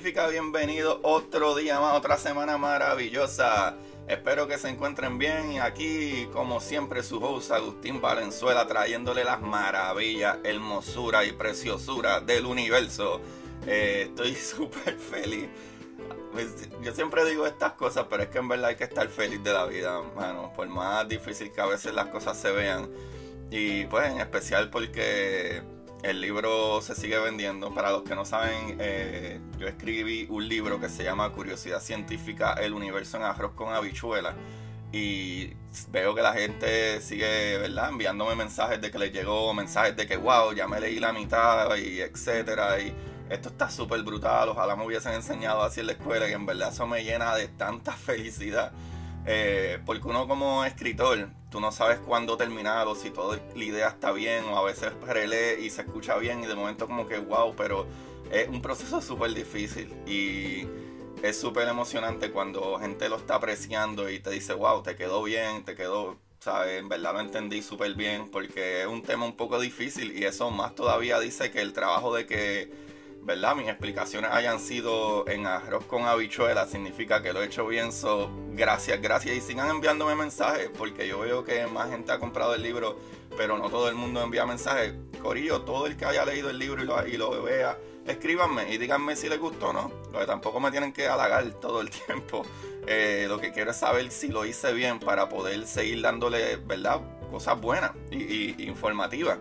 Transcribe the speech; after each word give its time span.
Bienvenido 0.00 1.00
otro 1.02 1.56
día 1.56 1.80
más, 1.80 1.96
otra 1.96 2.16
semana 2.18 2.56
maravillosa. 2.56 3.74
Espero 4.06 4.46
que 4.46 4.56
se 4.56 4.68
encuentren 4.68 5.18
bien 5.18 5.60
aquí, 5.60 6.28
como 6.32 6.60
siempre, 6.60 7.02
su 7.02 7.20
host 7.20 7.50
Agustín 7.50 8.00
Valenzuela 8.00 8.68
trayéndole 8.68 9.24
las 9.24 9.40
maravillas, 9.40 10.38
hermosura 10.44 11.24
y 11.24 11.32
preciosura 11.32 12.20
del 12.20 12.46
universo. 12.46 13.20
Eh, 13.66 14.04
estoy 14.10 14.34
súper 14.36 14.96
feliz. 14.96 15.48
Pues, 16.30 16.68
Yo 16.80 16.94
siempre 16.94 17.28
digo 17.28 17.44
estas 17.44 17.72
cosas, 17.72 18.06
pero 18.08 18.22
es 18.22 18.28
que 18.28 18.38
en 18.38 18.46
verdad 18.46 18.66
hay 18.66 18.76
que 18.76 18.84
estar 18.84 19.08
feliz 19.08 19.42
de 19.42 19.52
la 19.52 19.66
vida, 19.66 20.00
mano. 20.14 20.52
Por 20.54 20.68
más 20.68 21.08
difícil 21.08 21.50
que 21.50 21.60
a 21.60 21.66
veces 21.66 21.92
las 21.92 22.06
cosas 22.06 22.38
se 22.40 22.52
vean. 22.52 22.88
Y 23.50 23.84
pues 23.86 24.12
en 24.12 24.20
especial 24.20 24.70
porque 24.70 25.60
el 26.02 26.20
libro 26.20 26.80
se 26.80 26.94
sigue 26.94 27.18
vendiendo. 27.18 27.74
Para 27.74 27.90
los 27.90 28.02
que 28.02 28.14
no 28.14 28.24
saben, 28.24 28.76
eh, 28.78 29.40
yo 29.58 29.66
escribí 29.66 30.26
un 30.30 30.48
libro 30.48 30.80
que 30.80 30.88
se 30.88 31.04
llama 31.04 31.30
Curiosidad 31.30 31.80
Científica, 31.80 32.54
el 32.54 32.72
universo 32.72 33.16
en 33.16 33.24
arroz 33.24 33.52
con 33.52 33.74
habichuela. 33.74 34.34
Y 34.92 35.52
veo 35.90 36.14
que 36.14 36.22
la 36.22 36.32
gente 36.32 37.00
sigue, 37.02 37.58
¿verdad? 37.58 37.90
Enviándome 37.90 38.34
mensajes 38.34 38.80
de 38.80 38.90
que 38.90 38.98
les 38.98 39.12
llegó, 39.12 39.52
mensajes 39.52 39.96
de 39.96 40.06
que, 40.06 40.16
wow, 40.16 40.54
ya 40.54 40.66
me 40.66 40.80
leí 40.80 40.98
la 40.98 41.12
mitad 41.12 41.76
y 41.76 42.00
etcétera. 42.00 42.80
Y 42.80 42.94
esto 43.28 43.50
está 43.50 43.68
súper 43.68 44.02
brutal. 44.02 44.48
Ojalá 44.48 44.76
me 44.76 44.86
hubiesen 44.86 45.12
enseñado 45.12 45.62
así 45.62 45.80
en 45.80 45.86
la 45.86 45.92
escuela 45.92 46.28
y 46.28 46.32
en 46.32 46.46
verdad 46.46 46.72
eso 46.72 46.86
me 46.86 47.04
llena 47.04 47.34
de 47.34 47.48
tanta 47.48 47.92
felicidad. 47.96 48.72
Eh, 49.26 49.78
porque 49.84 50.08
uno 50.08 50.26
como 50.26 50.64
escritor, 50.64 51.28
tú 51.50 51.60
no 51.60 51.72
sabes 51.72 51.98
cuándo 51.98 52.36
terminar 52.36 52.86
o 52.86 52.94
si 52.94 53.10
toda 53.10 53.38
la 53.54 53.64
idea 53.64 53.88
está 53.88 54.12
bien 54.12 54.44
o 54.44 54.58
a 54.58 54.62
veces 54.62 54.92
relee 55.06 55.60
y 55.60 55.70
se 55.70 55.82
escucha 55.82 56.16
bien 56.16 56.42
y 56.42 56.46
de 56.46 56.54
momento 56.54 56.86
como 56.86 57.06
que 57.06 57.18
wow, 57.18 57.54
pero 57.56 57.86
es 58.30 58.48
un 58.48 58.62
proceso 58.62 59.00
súper 59.00 59.34
difícil 59.34 59.94
y 60.06 60.66
es 61.22 61.38
súper 61.38 61.68
emocionante 61.68 62.30
cuando 62.30 62.78
gente 62.78 63.08
lo 63.08 63.16
está 63.16 63.36
apreciando 63.36 64.08
y 64.10 64.20
te 64.20 64.30
dice 64.30 64.54
wow, 64.54 64.82
te 64.82 64.96
quedó 64.96 65.22
bien, 65.22 65.64
te 65.64 65.74
quedó, 65.74 66.16
sabes, 66.40 66.78
en 66.78 66.88
verdad 66.88 67.14
lo 67.14 67.20
entendí 67.20 67.62
súper 67.62 67.94
bien 67.94 68.30
porque 68.30 68.82
es 68.82 68.86
un 68.86 69.02
tema 69.02 69.24
un 69.24 69.36
poco 69.36 69.60
difícil 69.60 70.16
y 70.16 70.24
eso 70.24 70.50
más 70.50 70.74
todavía 70.74 71.18
dice 71.20 71.50
que 71.50 71.60
el 71.60 71.72
trabajo 71.72 72.14
de 72.14 72.26
que 72.26 72.70
¿verdad? 73.22 73.54
Mis 73.56 73.68
explicaciones 73.68 74.30
hayan 74.32 74.58
sido 74.60 75.28
en 75.28 75.46
arroz 75.46 75.84
con 75.84 76.04
habichuela, 76.04 76.66
significa 76.66 77.22
que 77.22 77.32
lo 77.32 77.42
he 77.42 77.46
hecho 77.46 77.66
bien. 77.66 77.92
So, 77.92 78.30
gracias, 78.52 79.00
gracias. 79.02 79.36
Y 79.36 79.40
sigan 79.40 79.68
enviándome 79.68 80.14
mensajes, 80.14 80.70
porque 80.76 81.06
yo 81.06 81.20
veo 81.20 81.44
que 81.44 81.66
más 81.66 81.90
gente 81.90 82.12
ha 82.12 82.18
comprado 82.18 82.54
el 82.54 82.62
libro, 82.62 82.98
pero 83.36 83.58
no 83.58 83.68
todo 83.70 83.88
el 83.88 83.94
mundo 83.94 84.22
envía 84.22 84.46
mensajes. 84.46 84.94
Corillo, 85.22 85.62
todo 85.62 85.86
el 85.86 85.96
que 85.96 86.04
haya 86.04 86.24
leído 86.24 86.48
el 86.48 86.58
libro 86.58 86.82
y 87.06 87.16
lo, 87.16 87.42
vea, 87.42 87.76
escríbanme 88.06 88.72
y 88.72 88.78
díganme 88.78 89.14
si 89.16 89.28
les 89.28 89.38
gustó 89.38 89.68
o 89.68 89.72
no. 89.72 89.92
Lo 90.12 90.20
que 90.20 90.26
tampoco 90.26 90.60
me 90.60 90.70
tienen 90.70 90.92
que 90.92 91.06
halagar 91.08 91.44
todo 91.60 91.80
el 91.80 91.90
tiempo. 92.06 92.44
Eh, 92.86 93.26
lo 93.28 93.38
que 93.38 93.52
quiero 93.52 93.72
es 93.72 93.76
saber 93.76 94.10
si 94.10 94.28
lo 94.28 94.46
hice 94.46 94.72
bien 94.72 94.98
para 94.98 95.28
poder 95.28 95.66
seguir 95.66 96.00
dándole, 96.00 96.56
¿verdad? 96.56 97.00
Cosas 97.30 97.60
buenas 97.60 97.90
y- 98.10 98.54
y 98.62 98.66
informativas. 98.68 99.38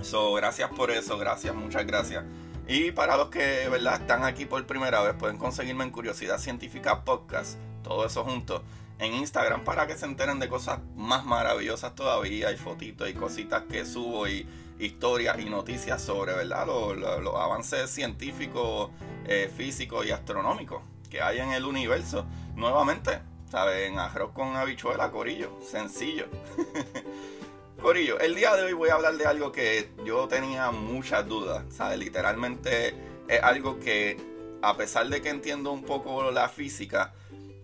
So, 0.00 0.32
gracias 0.32 0.70
por 0.70 0.90
eso, 0.90 1.18
gracias, 1.18 1.54
muchas 1.54 1.84
gracias. 1.86 2.24
Y 2.68 2.92
para 2.92 3.16
los 3.16 3.28
que 3.28 3.68
verdad 3.68 4.00
están 4.00 4.24
aquí 4.24 4.44
por 4.46 4.64
primera 4.66 5.02
vez, 5.02 5.14
pueden 5.14 5.36
conseguirme 5.36 5.84
en 5.84 5.90
Curiosidad 5.90 6.38
Científica 6.38 7.04
Podcast, 7.04 7.58
todo 7.82 8.06
eso 8.06 8.24
junto, 8.24 8.62
en 8.98 9.14
Instagram 9.14 9.64
para 9.64 9.86
que 9.86 9.96
se 9.96 10.06
enteren 10.06 10.38
de 10.38 10.48
cosas 10.48 10.78
más 10.94 11.24
maravillosas 11.24 11.94
todavía, 11.94 12.52
y 12.52 12.56
fotitos 12.56 13.08
y 13.08 13.14
cositas 13.14 13.64
que 13.68 13.84
subo 13.84 14.28
y 14.28 14.46
historias 14.78 15.38
y 15.40 15.50
noticias 15.50 16.00
sobre 16.02 16.34
verdad 16.34 16.66
los, 16.66 17.34
avances 17.34 17.90
científicos, 17.90 18.90
eh, 19.26 19.50
físicos 19.54 20.06
y 20.06 20.10
astronómicos 20.12 20.82
que 21.10 21.20
hay 21.20 21.40
en 21.40 21.52
el 21.52 21.64
universo. 21.66 22.24
Nuevamente, 22.54 23.20
¿sabes? 23.50 23.90
En 23.90 23.98
arroz 23.98 24.32
con 24.32 24.56
habichuela, 24.56 25.10
corillo, 25.10 25.58
sencillo. 25.62 26.26
Corillo, 27.82 28.20
el 28.20 28.34
día 28.36 28.54
de 28.54 28.62
hoy 28.62 28.72
voy 28.74 28.90
a 28.90 28.94
hablar 28.94 29.16
de 29.16 29.26
algo 29.26 29.50
que 29.50 29.88
yo 30.04 30.28
tenía 30.28 30.70
muchas 30.70 31.26
dudas, 31.26 31.64
¿sabes? 31.74 31.98
Literalmente 31.98 32.94
es 33.26 33.42
algo 33.42 33.80
que, 33.80 34.16
a 34.62 34.76
pesar 34.76 35.08
de 35.08 35.20
que 35.20 35.30
entiendo 35.30 35.72
un 35.72 35.82
poco 35.82 36.30
la 36.30 36.48
física, 36.48 37.12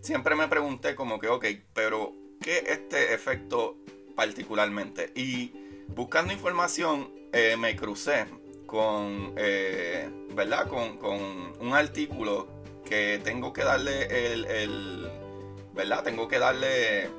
siempre 0.01 0.35
me 0.35 0.49
pregunté 0.49 0.93
como 0.93 1.19
que, 1.19 1.29
ok, 1.29 1.45
pero 1.73 2.11
¿qué 2.41 2.57
es 2.57 2.67
este 2.69 3.13
efecto 3.13 3.77
particularmente? 4.15 5.11
Y 5.15 5.53
buscando 5.95 6.33
información 6.33 7.09
eh, 7.31 7.55
me 7.57 7.77
crucé 7.77 8.25
con, 8.65 9.33
eh, 9.37 10.09
¿verdad? 10.35 10.67
Con, 10.67 10.97
con 10.97 11.17
un 11.61 11.73
artículo 11.73 12.47
que 12.83 13.21
tengo 13.23 13.53
que 13.53 13.63
darle 13.63 14.33
el, 14.33 14.45
el- 14.45 15.09
¿verdad? 15.73 16.03
Tengo 16.03 16.27
que 16.27 16.39
darle 16.39 17.09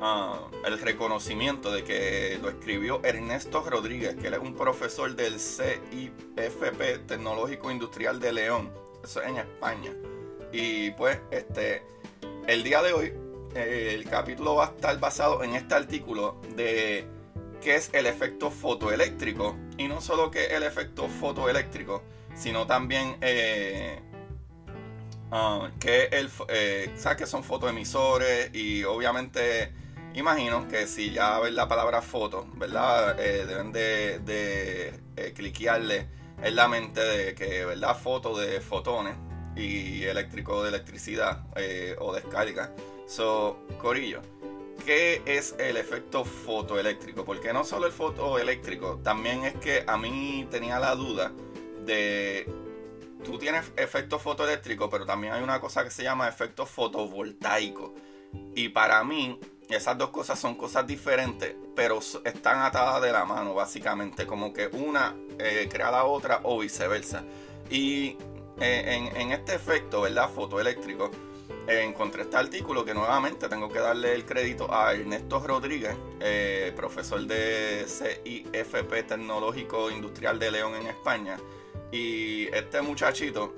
ah, 0.00 0.40
el 0.64 0.78
reconocimiento 0.78 1.72
de 1.72 1.84
que 1.84 2.38
lo 2.40 2.48
escribió 2.48 3.00
Ernesto 3.04 3.62
Rodríguez, 3.68 4.16
que 4.16 4.28
él 4.28 4.34
es 4.34 4.40
un 4.40 4.54
profesor 4.54 5.14
del 5.14 5.38
CIFP 5.38 7.06
Tecnológico 7.06 7.70
Industrial 7.70 8.20
de 8.20 8.32
León, 8.32 8.70
eso 9.02 9.22
es 9.22 9.28
en 9.28 9.38
España. 9.38 9.92
Y 10.52 10.90
pues, 10.92 11.18
este, 11.30 11.82
el 12.46 12.62
día 12.62 12.82
de 12.82 12.92
hoy, 12.92 13.12
eh, 13.54 13.92
el 13.94 14.04
capítulo 14.04 14.56
va 14.56 14.66
a 14.66 14.68
estar 14.68 14.98
basado 14.98 15.42
en 15.42 15.54
este 15.54 15.74
artículo 15.74 16.36
de 16.54 17.06
qué 17.60 17.76
es 17.76 17.90
el 17.92 18.06
efecto 18.06 18.50
fotoeléctrico. 18.50 19.56
Y 19.78 19.88
no 19.88 20.00
solo 20.00 20.30
que 20.30 20.46
es 20.46 20.52
el 20.52 20.62
efecto 20.62 21.08
fotoeléctrico, 21.08 22.02
sino 22.34 22.66
también 22.66 23.16
eh, 23.20 24.00
ah, 25.32 25.70
que 25.80 26.04
el, 26.12 26.30
eh, 26.48 26.92
¿sabes 26.96 27.18
que 27.18 27.26
son 27.26 27.42
fotoemisores? 27.42 28.54
Y 28.54 28.84
obviamente 28.84 29.72
imagino 30.14 30.68
que 30.68 30.86
si 30.86 31.10
ya 31.10 31.38
ven 31.40 31.56
la 31.56 31.68
palabra 31.68 32.02
foto, 32.02 32.46
¿verdad? 32.54 33.18
Eh, 33.20 33.46
deben 33.46 33.72
de, 33.72 34.18
de 34.20 35.00
eh, 35.16 35.32
cliquearle 35.34 36.06
en 36.42 36.56
la 36.56 36.68
mente 36.68 37.00
de 37.00 37.34
que, 37.34 37.64
¿verdad? 37.64 37.96
Foto 37.96 38.36
de 38.38 38.60
fotones 38.60 39.14
y 39.56 40.04
eléctrico 40.04 40.62
de 40.62 40.70
electricidad 40.70 41.44
eh, 41.56 41.96
o 41.98 42.12
descarga. 42.12 42.72
So, 43.06 43.66
Corillo, 43.78 44.22
¿qué 44.84 45.22
es 45.26 45.54
el 45.58 45.76
efecto 45.76 46.24
fotoeléctrico? 46.24 47.24
Porque 47.24 47.52
no 47.52 47.64
solo 47.64 47.86
el 47.86 47.92
fotoeléctrico, 47.92 49.00
también 49.02 49.44
es 49.44 49.54
que 49.54 49.84
a 49.86 49.96
mí 49.96 50.46
tenía 50.50 50.78
la 50.78 50.94
duda 50.94 51.32
de 51.84 52.48
tú 53.22 53.38
tienes 53.38 53.72
efecto 53.76 54.18
fotoeléctrico, 54.18 54.90
pero 54.90 55.06
también 55.06 55.32
hay 55.32 55.42
una 55.42 55.60
cosa 55.60 55.84
que 55.84 55.90
se 55.90 56.02
llama 56.02 56.28
efecto 56.28 56.66
fotovoltaico. 56.66 57.94
Y 58.54 58.70
para 58.70 59.02
mí, 59.04 59.38
esas 59.68 59.96
dos 59.96 60.10
cosas 60.10 60.38
son 60.38 60.54
cosas 60.54 60.86
diferentes, 60.86 61.54
pero 61.74 62.00
están 62.24 62.60
atadas 62.60 63.02
de 63.02 63.12
la 63.12 63.24
mano, 63.24 63.54
básicamente. 63.54 64.26
Como 64.26 64.52
que 64.52 64.68
una 64.68 65.14
eh, 65.38 65.68
crea 65.70 65.90
la 65.90 66.04
otra 66.04 66.40
o 66.42 66.58
viceversa. 66.58 67.24
Y 67.70 68.16
eh, 68.60 69.10
en, 69.14 69.32
este 69.32 69.54
efecto, 69.54 70.02
¿verdad? 70.02 70.28
Fotoeléctrico, 70.28 71.10
eh, 71.66 71.82
encontré 71.82 72.22
este 72.22 72.36
artículo 72.36 72.84
que 72.84 72.92
nuevamente 72.92 73.48
tengo 73.48 73.68
que 73.68 73.78
darle 73.78 74.14
el 74.14 74.24
crédito 74.24 74.72
a 74.72 74.92
Ernesto 74.92 75.40
Rodríguez, 75.40 75.96
profesor 76.76 77.20
de 77.26 77.86
CIFP 77.86 79.06
Tecnológico 79.06 79.90
Industrial 79.90 80.38
de 80.38 80.50
León 80.50 80.74
en 80.74 80.86
España. 80.88 81.38
Y 81.92 82.48
este 82.48 82.82
muchachito 82.82 83.54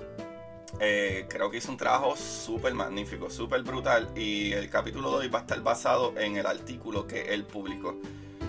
Eh, 0.79 1.25
creo 1.29 1.49
que 1.49 1.57
hizo 1.57 1.71
un 1.71 1.77
trabajo 1.77 2.17
súper 2.17 2.73
magnífico, 2.73 3.29
súper 3.29 3.63
brutal. 3.63 4.09
Y 4.15 4.51
el 4.51 4.69
capítulo 4.69 5.11
de 5.11 5.17
hoy 5.19 5.27
va 5.29 5.39
a 5.39 5.41
estar 5.43 5.61
basado 5.61 6.13
en 6.17 6.35
el 6.35 6.45
artículo 6.45 7.07
que 7.07 7.33
él 7.33 7.45
publicó. 7.45 7.95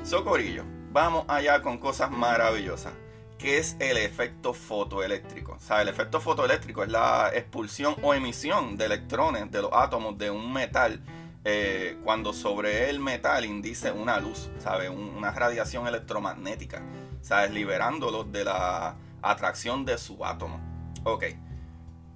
Socorillo, 0.02 0.64
vamos 0.90 1.24
allá 1.28 1.62
con 1.62 1.78
cosas 1.78 2.10
maravillosas. 2.10 2.92
¿Qué 3.38 3.58
es 3.58 3.76
el 3.78 3.96
efecto 3.98 4.54
fotoeléctrico? 4.54 5.56
O 5.70 5.74
el 5.76 5.88
efecto 5.88 6.20
fotoeléctrico 6.20 6.82
es 6.82 6.90
la 6.90 7.30
expulsión 7.32 7.94
o 8.02 8.12
emisión 8.12 8.76
de 8.76 8.86
electrones 8.86 9.50
de 9.52 9.62
los 9.62 9.70
átomos 9.72 10.18
de 10.18 10.30
un 10.30 10.52
metal 10.52 11.00
eh, 11.44 11.96
cuando 12.02 12.32
sobre 12.32 12.90
el 12.90 12.98
metal 12.98 13.44
indice 13.44 13.92
una 13.92 14.18
luz, 14.18 14.50
¿sabes? 14.58 14.90
una 14.90 15.30
radiación 15.30 15.86
electromagnética, 15.86 16.82
¿sabes? 17.20 17.52
Liberándolos 17.52 18.32
de 18.32 18.44
la 18.44 18.96
atracción 19.30 19.84
de 19.84 19.98
su 19.98 20.24
átomo. 20.24 20.60
Ok. 21.04 21.24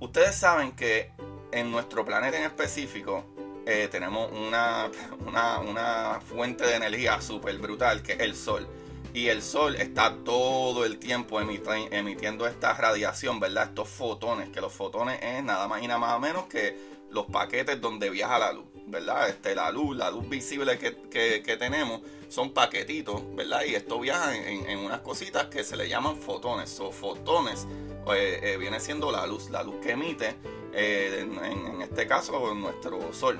Ustedes 0.00 0.34
saben 0.34 0.72
que 0.72 1.12
en 1.52 1.70
nuestro 1.70 2.04
planeta 2.04 2.38
en 2.38 2.44
específico 2.44 3.24
eh, 3.66 3.88
tenemos 3.90 4.30
una, 4.32 4.90
una, 5.68 6.20
fuente 6.20 6.66
de 6.66 6.76
energía 6.76 7.20
súper 7.20 7.58
brutal 7.58 8.02
que 8.02 8.12
es 8.12 8.20
el 8.20 8.34
Sol. 8.34 8.68
Y 9.12 9.26
el 9.26 9.42
Sol 9.42 9.76
está 9.76 10.16
todo 10.24 10.84
el 10.84 10.98
tiempo 10.98 11.40
emitiendo 11.40 12.46
esta 12.46 12.74
radiación, 12.74 13.40
¿verdad? 13.40 13.64
Estos 13.64 13.88
fotones, 13.88 14.50
que 14.50 14.60
los 14.60 14.72
fotones 14.72 15.18
es 15.20 15.42
nada 15.42 15.66
más 15.66 15.82
y 15.82 15.88
nada 15.88 15.98
más 15.98 16.20
menos 16.20 16.46
que 16.46 16.78
los 17.10 17.26
paquetes 17.26 17.80
donde 17.80 18.08
viaja 18.08 18.38
la 18.38 18.52
luz. 18.52 18.69
¿Verdad? 18.90 19.28
Este, 19.28 19.54
la 19.54 19.70
luz, 19.70 19.96
la 19.96 20.10
luz 20.10 20.28
visible 20.28 20.78
que, 20.78 21.56
tenemos 21.56 22.00
son 22.28 22.52
paquetitos, 22.52 23.22
¿verdad? 23.34 23.62
Y 23.66 23.74
esto 23.74 23.98
viaja 24.00 24.36
en, 24.36 24.78
unas 24.78 25.00
cositas 25.00 25.46
que 25.46 25.64
se 25.64 25.76
le 25.76 25.88
llaman 25.88 26.16
fotones. 26.16 26.78
O 26.80 26.92
fotones 26.92 27.66
eh, 28.14 28.40
eh, 28.42 28.56
viene 28.58 28.80
siendo 28.80 29.10
la 29.10 29.26
luz, 29.26 29.50
la 29.50 29.62
luz 29.62 29.76
que 29.82 29.92
emite, 29.92 30.36
eh, 30.72 31.26
en, 31.42 31.82
este 31.82 32.06
caso, 32.06 32.54
nuestro 32.54 33.12
sol. 33.12 33.38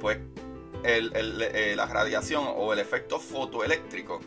pues 0.00 0.18
la 0.82 1.86
radiación 1.86 2.44
o 2.56 2.72
el 2.72 2.78
efecto 2.78 3.18
fotoeléctrico 3.20 4.20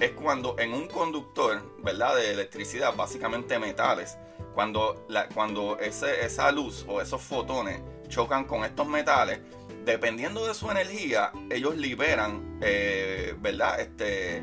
es 0.00 0.10
cuando 0.12 0.58
en 0.58 0.74
un 0.74 0.88
conductor, 0.88 1.62
¿verdad? 1.82 2.16
De 2.16 2.32
electricidad, 2.32 2.94
básicamente 2.96 3.58
metales, 3.58 4.18
cuando, 4.54 5.04
la, 5.08 5.28
cuando 5.28 5.78
ese, 5.78 6.24
esa 6.24 6.50
luz 6.52 6.84
o 6.88 7.00
esos 7.00 7.20
fotones 7.20 7.80
chocan 8.08 8.44
con 8.44 8.64
estos 8.64 8.86
metales, 8.86 9.40
dependiendo 9.84 10.46
de 10.46 10.54
su 10.54 10.70
energía, 10.70 11.32
ellos 11.50 11.76
liberan, 11.76 12.58
eh, 12.62 13.34
¿verdad? 13.40 13.80
Este, 13.80 14.42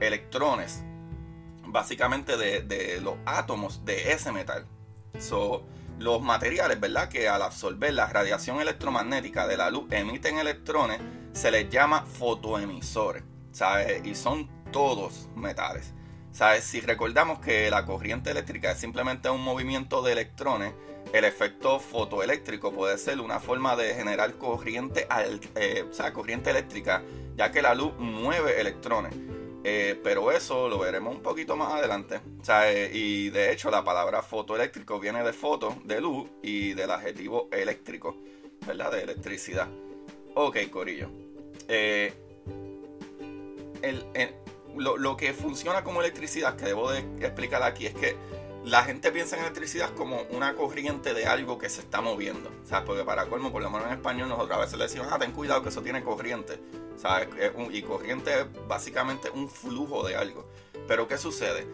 electrones, 0.00 0.84
básicamente 1.66 2.36
de, 2.36 3.00
los 3.00 3.16
átomos 3.24 3.84
de 3.84 4.12
ese 4.12 4.32
metal. 4.32 4.66
So, 5.18 5.66
los 5.98 6.22
materiales, 6.22 6.78
¿verdad? 6.78 7.08
Que 7.08 7.28
al 7.28 7.42
absorber 7.42 7.94
la 7.94 8.06
radiación 8.06 8.60
electromagnética 8.60 9.46
de 9.46 9.56
la 9.56 9.70
luz 9.70 9.90
emiten 9.90 10.38
electrones, 10.38 11.00
se 11.32 11.50
les 11.50 11.68
llama 11.68 12.04
fotoemisores, 12.06 13.24
¿sabes? 13.52 14.06
Y 14.06 14.14
son 14.14 14.48
todos 14.72 15.28
metales. 15.34 15.92
¿Sabes? 16.32 16.64
Si 16.64 16.80
recordamos 16.80 17.38
que 17.38 17.70
la 17.70 17.86
corriente 17.86 18.30
eléctrica 18.30 18.72
es 18.72 18.78
simplemente 18.78 19.30
un 19.30 19.40
movimiento 19.40 20.02
de 20.02 20.12
electrones, 20.12 20.74
el 21.12 21.24
efecto 21.24 21.78
fotoeléctrico 21.78 22.72
puede 22.72 22.98
ser 22.98 23.20
una 23.20 23.40
forma 23.40 23.76
de 23.76 23.94
generar 23.94 24.34
corriente, 24.34 25.06
eh, 25.54 25.84
o 25.88 25.92
sea, 25.92 26.12
corriente 26.12 26.50
eléctrica, 26.50 27.02
ya 27.36 27.50
que 27.50 27.62
la 27.62 27.74
luz 27.74 27.92
mueve 27.98 28.60
electrones. 28.60 29.14
Eh, 29.64 29.98
pero 30.02 30.30
eso 30.30 30.68
lo 30.68 30.78
veremos 30.78 31.14
un 31.14 31.22
poquito 31.22 31.56
más 31.56 31.72
adelante. 31.72 32.20
Eh, 32.48 32.90
y 32.92 33.30
de 33.30 33.52
hecho 33.52 33.70
la 33.70 33.82
palabra 33.82 34.22
fotoeléctrico 34.22 35.00
viene 35.00 35.24
de 35.24 35.32
foto, 35.32 35.76
de 35.84 36.00
luz, 36.00 36.28
y 36.42 36.74
del 36.74 36.90
adjetivo 36.90 37.48
eléctrico, 37.50 38.16
¿verdad? 38.66 38.92
De 38.92 39.02
electricidad. 39.02 39.68
Ok, 40.34 40.58
Corillo. 40.70 41.08
lo, 44.76 44.96
lo 44.98 45.16
que 45.16 45.32
funciona 45.32 45.82
como 45.82 46.00
electricidad, 46.00 46.56
que 46.56 46.66
debo 46.66 46.90
de 46.90 47.00
explicar 47.20 47.62
aquí, 47.62 47.86
es 47.86 47.94
que 47.94 48.16
la 48.66 48.82
gente 48.82 49.12
piensa 49.12 49.36
en 49.36 49.42
electricidad 49.42 49.94
como 49.94 50.22
una 50.30 50.56
corriente 50.56 51.14
de 51.14 51.26
algo 51.26 51.56
que 51.56 51.70
se 51.70 51.82
está 51.82 52.00
moviendo. 52.00 52.50
Sea, 52.64 52.84
porque 52.84 53.04
para 53.04 53.26
colmo, 53.26 53.52
por 53.52 53.62
lo 53.62 53.70
menos 53.70 53.86
en 53.86 53.92
español, 53.92 54.28
nosotros 54.28 54.58
a 54.58 54.60
veces 54.60 54.76
le 54.76 54.84
decimos, 54.84 55.06
ah, 55.08 55.20
ten 55.20 55.30
cuidado 55.30 55.62
que 55.62 55.68
eso 55.68 55.82
tiene 55.82 56.02
corriente. 56.02 56.58
O 57.04 57.70
y 57.70 57.82
corriente 57.82 58.40
es 58.40 58.46
básicamente 58.66 59.30
un 59.30 59.48
flujo 59.48 60.04
de 60.04 60.16
algo. 60.16 60.50
Pero 60.88 61.06
¿qué 61.06 61.16
sucede? 61.16 61.64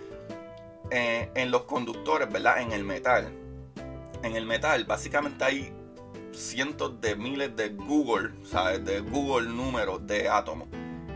Eh, 0.91 1.31
en 1.35 1.50
los 1.50 1.62
conductores, 1.62 2.31
¿verdad? 2.31 2.61
En 2.61 2.73
el 2.73 2.85
metal. 2.85 3.33
En 4.23 4.37
el 4.37 4.45
metal, 4.45 4.85
básicamente 4.85 5.45
hay 5.45 5.73
cientos 6.33 7.00
de 7.00 7.17
miles 7.17 7.56
de 7.56 7.71
Google, 7.71 8.33
¿sabes? 8.45 8.85
De 8.85 9.00
Google 9.00 9.49
números 9.49 10.06
de 10.06 10.29
átomos. 10.29 10.69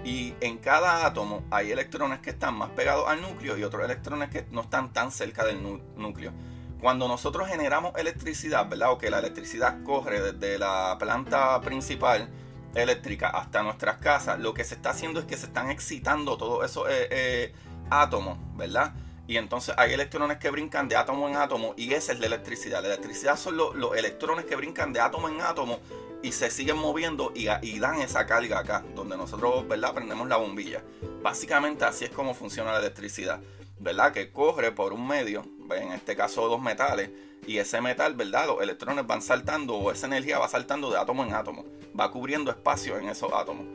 Y 0.07 0.37
en 0.41 0.59
cada 0.59 1.05
átomo 1.05 1.43
hay 1.51 1.73
electrones 1.73 2.21
que 2.21 2.31
están 2.31 2.55
más 2.55 2.71
pegados 2.71 3.09
al 3.09 3.21
núcleo 3.21 3.59
y 3.59 3.65
otros 3.65 3.85
electrones 3.85 4.31
que 4.31 4.47
no 4.53 4.61
están 4.61 4.93
tan 4.93 5.11
cerca 5.11 5.45
del 5.45 5.61
núcleo. 5.97 6.33
Cuando 6.81 7.09
nosotros 7.09 7.49
generamos 7.49 7.93
electricidad, 7.97 8.69
¿verdad? 8.69 8.93
O 8.93 8.99
que 8.99 9.11
la 9.11 9.19
electricidad 9.19 9.83
corre 9.83 10.21
desde 10.21 10.61
la 10.61 10.97
planta 11.01 11.61
principal 11.61 12.29
eléctrica 12.77 13.31
hasta 13.31 13.65
nuestras 13.65 13.97
casas, 13.97 14.39
lo 14.39 14.55
que 14.55 14.63
se 14.63 14.77
está 14.77 14.91
haciendo 14.91 15.19
es 15.19 15.27
que 15.27 15.37
se 15.37 15.47
están 15.47 15.73
excitando 15.73 16.39
todos 16.39 16.65
esos 16.65 16.89
eh, 16.89 17.09
eh, 17.11 17.55
átomos, 17.91 18.39
¿verdad? 18.55 18.95
Y 19.29 19.39
entonces 19.39 19.75
hay 19.77 19.93
electrones 19.93 20.39
que 20.39 20.51
brincan 20.51 20.89
de 20.89 20.97
átomo 20.97 21.29
en 21.29 21.37
átomo 21.37 21.75
y 21.77 21.93
esa 21.95 22.13
es 22.13 22.21
la 22.21 22.27
electricidad. 22.27 22.81
La 22.83 22.89
electricidad 22.89 23.37
son 23.37 23.57
los 23.57 23.97
electrones 23.97 24.45
que 24.45 24.55
brincan 24.55 24.93
de 24.93 25.01
átomo 25.01 25.29
en 25.29 25.41
átomo 25.41 25.81
y 26.23 26.33
se 26.33 26.51
siguen 26.51 26.79
moviendo 26.79 27.33
y, 27.35 27.47
dan 27.79 28.01
esa 28.01 28.27
carga 28.27 28.61
acá, 28.61 28.85
donde 28.95 29.17
nosotros, 29.17 29.67
¿verdad? 29.69 29.95
Prendemos 29.95 30.29
la 30.29 30.37
bombilla. 30.37 30.83
Básicamente 31.23 31.85
así 31.85 32.05
es 32.05 32.11
como 32.11 32.35
funciona 32.35 32.73
la 32.73 32.79
electricidad, 32.79 33.41
¿verdad? 33.79 34.13
Que 34.13 34.31
corre 34.31 34.73
por 34.73 34.93
un 34.93 35.07
medio, 35.07 35.45
en 35.71 35.93
este 35.93 36.17
caso 36.17 36.49
dos 36.49 36.61
metales, 36.61 37.11
y 37.47 37.59
ese 37.59 37.81
metal, 37.81 38.15
¿verdad? 38.15 38.47
Los 38.47 38.63
electrones 38.63 39.07
van 39.07 39.23
saltando 39.23 39.77
o 39.77 39.93
esa 39.93 40.07
energía 40.07 40.39
va 40.39 40.49
saltando 40.49 40.91
de 40.91 40.99
átomo 40.99 41.25
en 41.25 41.35
átomo, 41.35 41.65
va 41.99 42.11
cubriendo 42.11 42.51
espacio 42.51 42.99
en 42.99 43.09
esos 43.09 43.33
átomos. 43.33 43.67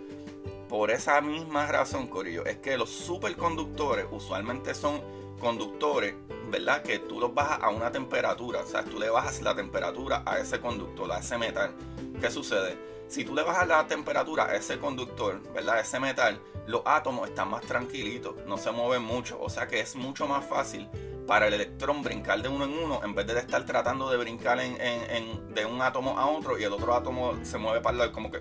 Por 0.67 0.91
esa 0.91 1.19
misma 1.21 1.67
razón, 1.67 2.07
Corillo, 2.07 2.45
es 2.45 2.57
que 2.57 2.77
los 2.77 2.89
superconductores 2.89 4.05
usualmente 4.11 4.73
son 4.73 5.01
conductores, 5.41 6.13
¿verdad? 6.49 6.83
Que 6.83 6.99
tú 6.99 7.19
los 7.19 7.33
bajas 7.33 7.59
a 7.61 7.69
una 7.69 7.91
temperatura, 7.91 8.61
o 8.61 8.67
sea, 8.67 8.83
tú 8.83 8.99
le 8.99 9.09
bajas 9.09 9.41
la 9.41 9.55
temperatura 9.55 10.23
a 10.25 10.39
ese 10.39 10.61
conductor, 10.61 11.11
a 11.11 11.19
ese 11.19 11.37
metal. 11.37 11.73
¿Qué 12.21 12.31
sucede? 12.31 12.77
Si 13.07 13.25
tú 13.25 13.35
le 13.35 13.43
bajas 13.43 13.67
la 13.67 13.85
temperatura 13.87 14.45
a 14.45 14.55
ese 14.55 14.79
conductor, 14.79 15.41
¿verdad? 15.53 15.79
Ese 15.81 15.99
metal, 15.99 16.39
los 16.67 16.81
átomos 16.85 17.27
están 17.27 17.49
más 17.49 17.61
tranquilitos, 17.61 18.35
no 18.45 18.57
se 18.57 18.71
mueven 18.71 19.03
mucho, 19.03 19.41
o 19.41 19.49
sea 19.49 19.67
que 19.67 19.81
es 19.81 19.95
mucho 19.95 20.27
más 20.27 20.45
fácil 20.45 20.87
para 21.27 21.47
el 21.47 21.53
electrón 21.53 22.03
brincar 22.03 22.41
de 22.41 22.49
uno 22.49 22.65
en 22.65 22.71
uno 22.71 23.01
en 23.03 23.15
vez 23.15 23.27
de 23.27 23.39
estar 23.39 23.65
tratando 23.65 24.09
de 24.09 24.17
brincar 24.17 24.59
de 24.59 25.65
un 25.65 25.81
átomo 25.81 26.17
a 26.17 26.25
otro 26.27 26.57
y 26.59 26.63
el 26.63 26.73
otro 26.73 26.93
átomo 26.95 27.37
se 27.43 27.57
mueve 27.57 27.81
para 27.81 27.93
el 27.93 27.97
lado 27.99 28.11
como 28.11 28.31
que 28.31 28.39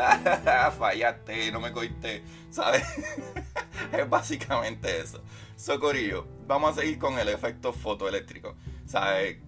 fallaste, 0.78 1.52
no 1.52 1.60
me 1.60 1.72
cogiste, 1.72 2.24
¿sabes? 2.50 2.82
es 3.92 4.08
básicamente 4.08 5.00
eso. 5.00 5.22
Socorillo, 5.56 6.26
vamos 6.46 6.76
a 6.76 6.80
seguir 6.80 6.98
con 6.98 7.18
el 7.18 7.28
efecto 7.28 7.72
fotoeléctrico. 7.72 8.56
¿Sabes? 8.86 9.38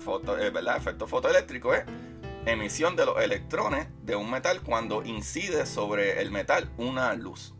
Foto, 0.00 0.38
eh, 0.38 0.50
¿verdad? 0.50 0.76
Efecto 0.76 1.06
fotoeléctrico 1.06 1.74
es 1.74 1.84
emisión 2.46 2.96
de 2.96 3.06
los 3.06 3.22
electrones 3.22 3.88
de 4.02 4.16
un 4.16 4.30
metal 4.30 4.62
cuando 4.62 5.02
incide 5.04 5.66
sobre 5.66 6.20
el 6.20 6.30
metal 6.30 6.70
una 6.78 7.14
luz. 7.14 7.54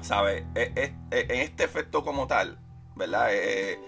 ¿Sabes? 0.00 0.44
E, 0.54 0.72
e, 0.76 0.94
e, 1.10 1.34
en 1.34 1.40
este 1.40 1.64
efecto 1.64 2.04
como 2.04 2.26
tal, 2.26 2.58
¿verdad? 2.96 3.34
Eh, 3.34 3.72
eh, 3.72 3.80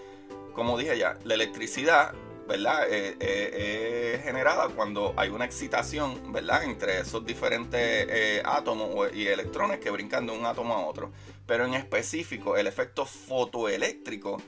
como 0.53 0.77
dije 0.77 0.97
ya, 0.97 1.17
la 1.23 1.33
electricidad 1.33 2.13
¿verdad? 2.47 2.87
Eh, 2.89 3.15
eh, 3.19 4.15
es 4.15 4.23
generada 4.23 4.67
cuando 4.69 5.13
hay 5.17 5.29
una 5.29 5.45
excitación, 5.45 6.31
¿verdad? 6.31 6.63
Entre 6.63 6.99
esos 6.99 7.25
diferentes 7.25 7.79
eh, 7.79 8.41
átomos 8.45 9.13
y 9.13 9.27
electrones 9.27 9.79
que 9.79 9.89
brincan 9.89 10.25
de 10.25 10.33
un 10.33 10.45
átomo 10.45 10.73
a 10.73 10.85
otro. 10.85 11.11
Pero 11.45 11.65
en 11.65 11.73
específico, 11.73 12.57
el 12.57 12.67
efecto 12.67 13.05
fotoeléctrico 13.05 14.41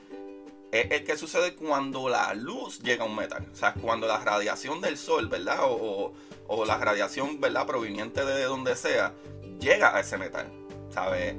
es 0.72 0.90
el 0.90 1.04
que 1.04 1.16
sucede 1.16 1.54
cuando 1.54 2.08
la 2.08 2.34
luz 2.34 2.80
llega 2.80 3.04
a 3.04 3.06
un 3.06 3.16
metal. 3.16 3.46
O 3.52 3.56
sea, 3.56 3.74
cuando 3.74 4.06
la 4.06 4.18
radiación 4.18 4.80
del 4.80 4.98
sol, 4.98 5.28
¿verdad? 5.28 5.60
O, 5.62 6.12
o 6.48 6.64
la 6.64 6.76
radiación, 6.78 7.40
¿verdad? 7.40 7.66
Proveniente 7.66 8.24
de 8.24 8.44
donde 8.44 8.74
sea, 8.76 9.14
llega 9.60 9.96
a 9.96 10.00
ese 10.00 10.18
metal. 10.18 10.46
¿Sabes? 10.90 11.34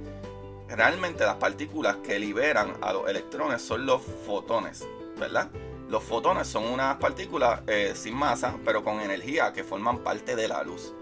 Realmente 0.68 1.24
las 1.24 1.36
partículas 1.36 1.98
que 1.98 2.18
liberan 2.18 2.74
a 2.82 2.92
los 2.92 3.08
electrones 3.08 3.62
son 3.62 3.86
los 3.86 4.02
fotones, 4.26 4.86
¿verdad? 5.18 5.50
Los 5.90 6.04
fotones 6.04 6.48
son 6.48 6.66
unas 6.66 6.96
partículas 6.98 7.62
eh, 7.68 7.94
sin 7.96 8.16
masa, 8.16 8.56
pero 8.66 8.84
con 8.84 9.00
energía 9.02 9.54
que 9.54 9.64
forman 9.64 10.00
parte 10.00 10.36
de 10.36 10.48
la 10.48 10.64
luz. 10.64 10.94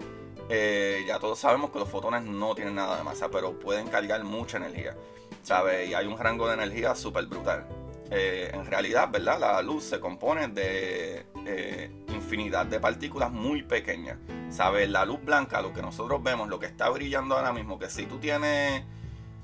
Eh, 0.50 1.04
ya 1.06 1.18
todos 1.18 1.38
sabemos 1.38 1.70
que 1.70 1.78
los 1.78 1.88
fotones 1.88 2.22
no 2.22 2.54
tienen 2.54 2.74
nada 2.74 2.98
de 2.98 3.02
masa, 3.02 3.30
pero 3.30 3.58
pueden 3.58 3.88
cargar 3.88 4.22
mucha 4.24 4.58
energía. 4.58 4.94
¿Sabes? 5.42 5.88
Y 5.88 5.94
hay 5.94 6.06
un 6.06 6.18
rango 6.18 6.46
de 6.48 6.54
energía 6.54 6.94
súper 6.94 7.26
brutal. 7.26 7.66
eh, 8.10 8.50
en 8.52 8.66
realidad, 8.66 9.08
¿verdad? 9.10 9.40
La 9.40 9.62
luz 9.62 9.84
se 9.84 9.98
compone 9.98 10.48
de 10.48 11.24
infinidad 12.08 12.66
de 12.66 12.78
partículas 12.78 13.30
muy 13.32 13.62
pequeñas. 13.62 14.18
¿Sabes? 14.50 14.88
La 14.90 15.04
luz 15.04 15.24
blanca, 15.24 15.60
lo 15.62 15.72
que 15.72 15.82
nosotros 15.82 16.22
vemos, 16.22 16.48
lo 16.48 16.58
que 16.58 16.66
está 16.66 16.88
brillando 16.90 17.36
ahora 17.36 17.52
mismo, 17.52 17.78
que 17.78 17.88
si 17.90 18.06
tú 18.06 18.18
tienes, 18.18 18.84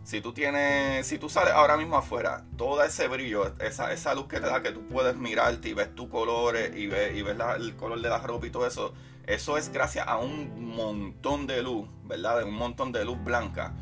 si 0.02 0.20
tú 0.20 0.32
tienes, 0.32 1.06
si 1.06 1.18
tú 1.18 1.28
sales 1.28 1.52
ahora 1.52 1.76
mismo 1.76 1.96
afuera, 1.96 2.44
todo 2.56 2.82
ese 2.82 3.08
brillo, 3.08 3.54
esa, 3.58 3.92
esa 3.92 4.14
luz 4.14 4.26
que 4.26 4.40
te 4.40 4.46
da, 4.46 4.62
que 4.62 4.72
tú 4.72 4.86
puedes 4.88 5.16
mirarte 5.16 5.68
y 5.68 5.74
ves 5.74 5.94
tus 5.94 6.08
colores 6.08 6.74
y 6.76 6.86
ves, 6.86 7.14
y 7.16 7.22
ves 7.22 7.36
el 7.56 7.76
color 7.76 8.00
de 8.00 8.08
la 8.08 8.18
ropa 8.18 8.46
y 8.46 8.50
todo 8.50 8.66
eso, 8.66 8.94
eso 9.26 9.56
es 9.56 9.70
gracias 9.72 10.06
a 10.08 10.16
un 10.16 10.74
montón 10.74 11.46
de 11.46 11.62
luz, 11.62 11.88
¿verdad? 12.04 12.38
De 12.38 12.44
un 12.44 12.54
montón 12.54 12.92
de 12.92 13.04
luz 13.04 13.22
blanca 13.22 13.74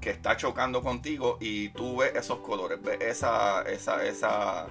que 0.00 0.10
está 0.10 0.36
chocando 0.36 0.82
contigo 0.82 1.38
y 1.40 1.68
tú 1.70 1.98
ves 1.98 2.14
esos 2.14 2.38
colores, 2.38 2.80
ves 2.82 2.98
esa, 3.00 3.62
esa, 3.62 4.04
esa, 4.04 4.66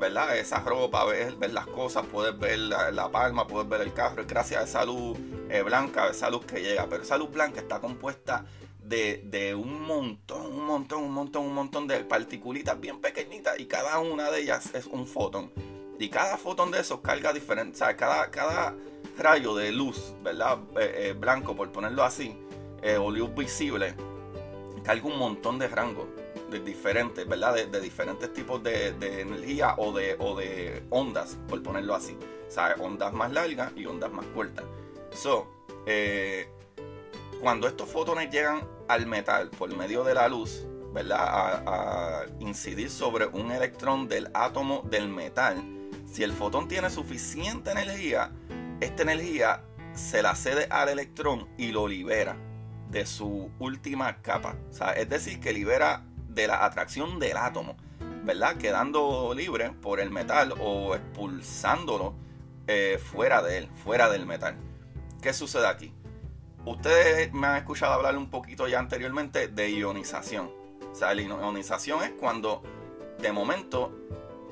¿verdad? 0.00 0.36
Esa 0.36 0.60
ropa, 0.60 1.04
ves, 1.04 1.34
las 1.52 1.66
cosas, 1.66 2.06
puedes 2.06 2.38
ver 2.38 2.58
la, 2.58 3.08
palma, 3.10 3.46
puedes 3.46 3.68
ver 3.68 3.82
el 3.82 3.92
carro, 3.92 4.22
es 4.22 4.26
gracias 4.26 4.60
a 4.60 4.64
esa 4.64 4.84
luz 4.84 5.18
eh, 5.50 5.62
blanca, 5.62 6.08
esa 6.08 6.30
luz 6.30 6.44
que 6.46 6.60
llega, 6.60 6.86
pero 6.88 7.02
esa 7.02 7.18
luz 7.18 7.30
blanca 7.30 7.60
está 7.60 7.80
compuesta 7.80 8.44
de, 8.88 9.22
de, 9.24 9.54
un 9.54 9.82
montón, 9.82 10.52
un 10.52 10.64
montón, 10.64 11.02
un 11.02 11.12
montón, 11.12 11.44
un 11.44 11.54
montón 11.54 11.86
de 11.86 12.04
particulitas 12.04 12.80
bien 12.80 13.00
pequeñitas 13.00 13.58
y 13.58 13.66
cada 13.66 13.98
una 13.98 14.30
de 14.30 14.40
ellas 14.40 14.74
es 14.74 14.86
un 14.86 15.06
fotón. 15.06 15.52
Y 15.98 16.08
cada 16.08 16.36
fotón 16.36 16.70
de 16.70 16.80
esos 16.80 17.00
carga 17.00 17.32
diferente, 17.32 17.74
o 17.74 17.78
sea, 17.78 17.96
cada, 17.96 18.30
cada 18.30 18.74
rayo 19.18 19.54
de 19.56 19.72
luz, 19.72 20.14
¿verdad? 20.22 20.58
Eh, 20.78 21.08
eh, 21.08 21.12
blanco, 21.12 21.56
por 21.56 21.72
ponerlo 21.72 22.04
así, 22.04 22.36
o 23.00 23.10
luz 23.10 23.34
visible, 23.34 23.94
carga 24.84 25.06
un 25.06 25.18
montón 25.18 25.58
de 25.58 25.66
rangos 25.66 26.06
de 26.50 26.60
diferentes, 26.60 27.26
¿verdad? 27.26 27.54
De, 27.66 27.80
diferentes 27.80 28.32
tipos 28.32 28.62
de, 28.62 28.88
energía 29.20 29.74
o 29.76 29.92
de, 29.92 30.16
o 30.18 30.36
de 30.36 30.82
ondas, 30.90 31.36
por 31.48 31.62
ponerlo 31.62 31.94
así. 31.94 32.16
O 32.48 32.50
sea, 32.50 32.74
ondas 32.78 33.12
más 33.12 33.32
largas 33.32 33.72
y 33.76 33.86
ondas 33.86 34.10
más 34.10 34.26
cortas. 34.26 34.64
So, 35.12 35.46
eh, 35.86 36.48
cuando 37.40 37.68
estos 37.68 37.88
fotones 37.88 38.30
llegan 38.30 38.66
al 38.88 39.06
metal 39.06 39.50
por 39.50 39.74
medio 39.76 40.04
de 40.04 40.14
la 40.14 40.28
luz, 40.28 40.66
¿verdad? 40.92 41.62
A, 41.66 42.24
incidir 42.40 42.90
sobre 42.90 43.26
un 43.26 43.52
electrón 43.52 44.08
del 44.08 44.30
átomo 44.34 44.82
del 44.90 45.08
metal, 45.08 45.62
si 46.06 46.22
el 46.22 46.32
fotón 46.32 46.68
tiene 46.68 46.90
suficiente 46.90 47.70
energía, 47.70 48.32
esta 48.80 49.02
energía 49.02 49.62
se 49.92 50.22
la 50.22 50.34
cede 50.34 50.66
al 50.70 50.88
electrón 50.88 51.48
y 51.58 51.72
lo 51.72 51.86
libera 51.88 52.36
de 52.90 53.04
su 53.04 53.50
última 53.58 54.22
capa. 54.22 54.56
Es 54.96 55.08
decir, 55.08 55.40
que 55.40 55.52
libera 55.52 56.04
de 56.28 56.46
la 56.46 56.64
atracción 56.64 57.18
del 57.18 57.36
átomo, 57.36 57.76
¿verdad? 58.24 58.56
Quedando 58.56 59.34
libre 59.34 59.70
por 59.70 60.00
el 60.00 60.10
metal 60.10 60.54
o 60.58 60.94
expulsándolo 60.94 62.14
eh, 62.66 62.98
fuera 63.02 63.42
de 63.42 63.58
él, 63.58 63.68
fuera 63.82 64.08
del 64.08 64.24
metal. 64.26 64.56
¿Qué 65.20 65.32
sucede 65.32 65.66
aquí? 65.66 65.92
Ustedes 66.64 67.32
me 67.32 67.46
han 67.46 67.56
escuchado 67.56 67.92
hablar 67.92 68.16
un 68.16 68.30
poquito 68.30 68.68
ya 68.68 68.78
anteriormente 68.78 69.48
de 69.48 69.70
ionización. 69.70 70.50
O 70.90 70.94
sea, 70.94 71.14
la 71.14 71.22
ionización 71.22 72.02
es 72.02 72.10
cuando 72.10 72.62
de 73.18 73.32
momento 73.32 73.92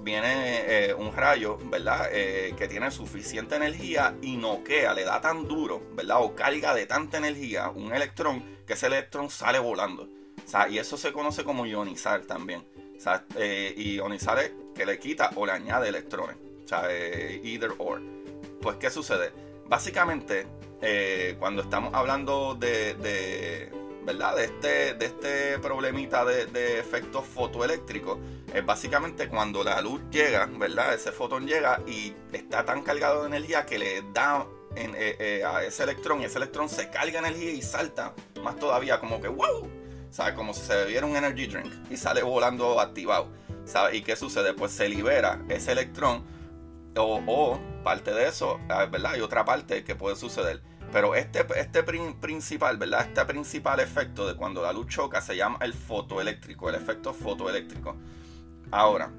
viene 0.07 0.87
eh, 0.89 0.95
un 0.95 1.13
rayo, 1.13 1.59
¿verdad? 1.65 2.09
Eh, 2.13 2.55
que 2.57 2.69
tiene 2.69 2.91
suficiente 2.93 3.57
energía 3.57 4.17
y 4.23 4.37
noquea, 4.37 4.95
le 4.95 5.05
da 5.05 5.21
tan 5.21 5.49
duro, 5.49 5.83
¿verdad? 5.95 6.23
O 6.23 6.35
carga 6.35 6.75
de 6.75 6.87
tanta 6.87 7.19
energía 7.19 7.71
un 7.71 7.93
electrón 7.93 8.43
que 8.67 8.75
ese 8.75 8.87
electrón 8.87 9.31
sale 9.31 9.59
volando. 9.59 10.05
O 10.05 10.49
sea, 10.49 10.69
y 10.69 10.79
eso 10.79 10.97
se 10.97 11.13
conoce 11.13 11.43
como 11.43 11.67
ionizar 11.67 12.23
también. 12.23 12.65
O 12.97 13.01
sea, 13.01 13.25
eh, 13.37 13.75
ionizar 13.77 14.39
es 14.39 14.53
que 14.77 14.87
le 14.87 14.99
quita 15.01 15.31
o 15.35 15.45
le 15.45 15.53
añade 15.53 15.89
electrones. 15.89 16.37
O 16.65 16.69
sea, 16.69 16.89
either 17.43 17.73
or. 17.79 18.01
Pues, 18.63 18.77
¿qué 18.77 18.91
sucede? 18.91 19.33
Básicamente, 19.67 20.47
cuando 21.39 21.63
estamos 21.63 21.95
hablando 21.95 22.55
de 22.55 23.71
¿verdad? 24.07 24.37
De 24.37 24.45
este, 24.45 24.95
de 24.95 25.07
este 25.07 25.59
problemita 25.59 26.25
de, 26.25 26.79
efectos 26.79 27.27
fotoeléctricos 27.27 28.19
es 28.55 28.65
básicamente 28.65 29.29
cuando 29.29 29.65
la 29.65 29.81
luz 29.81 30.01
llega, 30.11 30.47
¿verdad? 30.47 30.95
Ese 30.95 31.11
fotón 31.11 31.47
llega 31.47 31.83
y 31.89 32.15
está 32.33 32.65
tan 32.65 32.83
cargado 32.83 33.23
de 33.23 33.27
energía 33.27 33.67
que 33.67 33.79
le 33.79 34.05
da 34.15 34.47
eh, 34.77 35.17
eh, 35.19 35.45
a 35.45 35.65
ese 35.65 35.83
electrón 35.83 36.23
y 36.23 36.25
ese 36.25 36.39
electrón 36.39 36.69
se 36.69 36.89
carga 36.89 37.19
energía 37.19 37.51
y 37.51 37.63
salta 37.63 38.15
más 38.43 38.57
todavía 38.57 39.01
como 39.01 39.21
que 39.21 39.29
¡wow! 39.29 39.69
¿Sabes? 40.11 40.35
Como 40.35 40.55
si 40.55 40.61
se 40.61 40.77
bebiera 40.77 41.05
un 41.05 41.17
energy 41.17 41.49
drink 41.49 41.73
y 41.91 41.97
sale 41.97 42.23
volando 42.23 42.81
activado. 42.81 43.29
¿Sabes? 43.65 43.97
¿Y 43.97 44.03
qué 44.03 44.15
sucede? 44.15 44.55
Pues 44.55 44.71
se 44.71 44.89
libera 44.89 45.43
ese 45.49 45.73
electrón 45.73 46.25
o, 46.99 47.59
parte 47.85 48.13
de 48.13 48.29
eso, 48.29 48.59
¿verdad? 48.69 49.13
Hay 49.13 49.21
otra 49.21 49.45
parte 49.45 49.85
que 49.85 49.95
puede 49.95 50.17
suceder 50.17 50.63
pero 50.93 51.15
este, 51.15 51.45
este 51.57 51.83
principal, 51.83 52.79
¿verdad? 52.79 53.07
Este 53.09 53.25
principal 53.25 53.81
efecto 53.81 54.27
de 54.27 54.37
cuando 54.37 54.63
la 54.63 54.73
luz 54.73 54.87
choca 54.87 55.21
se 55.21 55.37
llama 55.37 55.59
el 55.61 55.75
fotoeléctrico, 55.75 56.69
el 56.69 56.77
efecto 56.77 57.13
fotoeléctrico. 57.13 57.97
Ahora, 58.71 59.11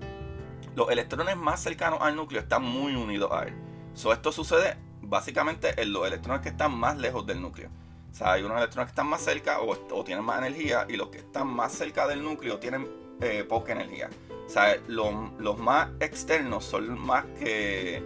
los 0.75 0.89
electrones 0.89 1.36
más 1.38 1.62
cercanos 1.62 2.00
al 2.01 2.15
núcleo 2.15 2.41
están 2.41 2.63
muy 2.63 2.96
unidos 2.96 3.31
a 3.31 3.43
él. 3.43 3.53
So, 3.93 4.13
esto 4.13 4.31
sucede 4.31 4.77
básicamente 5.01 5.79
en 5.81 5.91
los 5.91 6.07
electrones 6.07 6.41
que 6.41 6.50
están 6.50 6.74
más 6.74 6.98
lejos 6.98 7.25
del 7.25 7.41
núcleo. 7.41 7.69
O 8.12 8.13
sea, 8.13 8.34
hay 8.34 8.43
unos 8.43 8.57
electrones 8.57 8.88
que 8.88 8.91
están 8.91 9.07
más 9.07 9.22
cerca 9.22 9.60
o, 9.62 10.03
tienen 10.03 10.24
más 10.24 10.39
energía 10.39 10.86
y 10.89 10.96
los 10.96 11.10
que 11.10 11.19
están 11.19 11.48
más 11.48 11.74
cerca 11.74 12.07
del 12.07 12.24
núcleo 12.24 12.60
tienen 12.60 12.88
eh, 13.22 13.46
poca 13.48 13.74
energía. 13.74 14.10
O 14.55 15.31
los 15.37 15.57
más 15.57 15.89
externos 15.99 16.63
son 16.65 16.99
más 16.99 17.25
que 17.39 18.01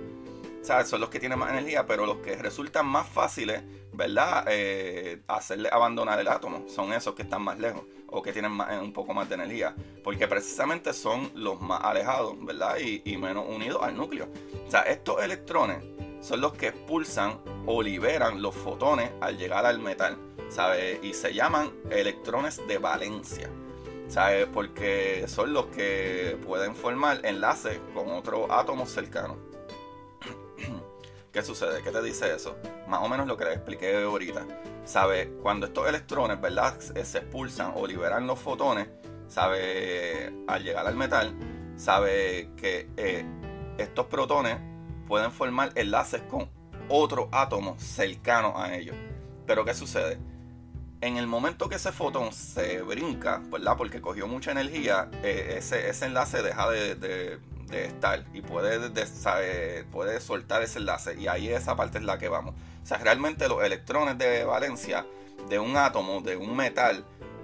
son 0.86 1.01
los 1.01 1.10
que 1.10 1.19
tienen 1.19 1.39
más 1.39 1.51
energía, 1.51 1.86
pero 1.86 2.05
los 2.05 2.17
que 2.17 2.36
resultan 2.36 2.86
más 2.86 3.07
fáciles, 3.07 3.62
¿verdad? 3.93 4.45
Eh, 4.48 5.21
hacerle 5.27 5.69
abandonar 5.71 6.19
el 6.19 6.27
átomo 6.27 6.65
son 6.67 6.93
esos 6.93 7.15
que 7.15 7.24
están 7.24 7.41
más 7.41 7.60
lejos 7.60 7.83
o 8.07 8.21
que 8.21 8.31
tienen 8.31 8.51
un 8.51 8.93
poco 8.93 9.13
más 9.13 9.27
de 9.29 9.36
energía, 9.36 9.74
porque 10.03 10.27
precisamente 10.27 10.93
son 10.93 11.31
los 11.33 11.62
más 11.62 11.81
alejados, 11.83 12.36
¿verdad? 12.45 12.77
Y, 12.77 13.17
menos 13.17 13.45
unidos 13.48 13.81
al 13.81 13.95
núcleo. 13.95 14.27
O 14.67 14.71
sea, 14.71 14.81
estos 14.81 15.24
electrones 15.24 15.83
son 16.21 16.41
los 16.41 16.53
que 16.53 16.67
expulsan 16.67 17.39
o 17.65 17.81
liberan 17.81 18.41
los 18.41 18.55
fotones 18.55 19.12
al 19.21 19.38
llegar 19.38 19.65
al 19.65 19.79
metal, 19.79 20.17
¿sabes? 20.50 21.00
Y 21.03 21.13
se 21.13 21.33
llaman 21.33 21.71
electrones 21.89 22.62
de 22.67 22.77
valencia. 22.77 23.50
¿Sabes? 24.12 24.46
Porque 24.51 25.24
son 25.27 25.53
los 25.53 25.68
que 25.68 26.38
pueden 26.46 26.75
formar 26.75 27.25
enlaces 27.25 27.80
con 27.94 28.10
otros 28.12 28.48
átomos 28.50 28.89
cercanos. 28.89 29.38
¿Qué 31.32 31.41
sucede? 31.41 31.82
¿Qué 31.82 31.91
te 31.91 32.01
dice 32.01 32.36
eso? 32.36 32.58
Más 32.89 33.01
o 33.01 33.08
menos 33.08 33.25
lo 33.25 33.38
que 33.38 33.46
le 33.46 33.53
expliqué 33.53 34.03
ahorita. 34.03 34.46
¿Sabe? 34.84 35.32
Cuando 35.41 35.68
estos 35.68 35.88
electrones, 35.88 36.41
¿verdad? 36.41 36.77
Se 36.80 37.20
expulsan 37.20 37.72
o 37.75 37.88
liberan 37.88 38.27
los 38.27 38.38
fotones, 38.38 38.89
¿sabe? 39.30 40.34
Al 40.46 40.62
llegar 40.62 40.86
al 40.86 40.96
metal, 40.96 41.34
¿sabe? 41.77 42.50
Que 42.58 42.89
eh, 42.98 43.25
estos 43.77 44.08
protones 44.08 44.58
pueden 45.08 45.32
formar 45.32 45.72
enlaces 45.75 46.22
con 46.24 46.50
otro 46.89 47.30
átomo 47.32 47.80
cercano 47.80 48.60
a 48.62 48.75
ellos. 48.75 48.98
Pero 49.48 49.63
¿qué 49.63 49.74
sucede? 49.74 50.20
En 51.01 51.17
el 51.17 51.25
momento 51.25 51.67
que 51.67 51.75
ese 51.75 51.91
fotón 51.91 52.31
se 52.31 52.81
brinca, 52.84 53.41
¿verdad? 53.50 53.75
Porque 53.75 54.01
cogió 54.01 54.27
mucha 54.27 54.51
energía, 54.51 55.10
eh, 55.24 55.55
ese, 55.58 55.89
ese, 55.89 56.05
enlace 56.05 56.43
deja 56.43 56.70
de 56.70 57.39
de 57.72 57.86
estar 57.86 58.24
y 58.34 58.41
puede, 58.41 58.91
puede 59.86 60.20
soltar 60.20 60.62
ese 60.62 60.79
enlace 60.79 61.20
y 61.20 61.27
ahí 61.27 61.50
esa 61.50 61.75
parte 61.75 61.98
es 61.98 62.03
la 62.03 62.20
que 62.20 62.29
vamos. 62.29 62.53
O 62.84 62.86
sea, 62.86 62.98
realmente 62.98 63.48
los 63.48 63.63
electrones 63.63 64.17
de 64.17 64.43
valencia 64.43 65.05
de 65.50 65.58
un 65.58 65.75
átomo, 65.77 66.22
de 66.22 66.36
un 66.36 66.55
metal, 66.55 67.03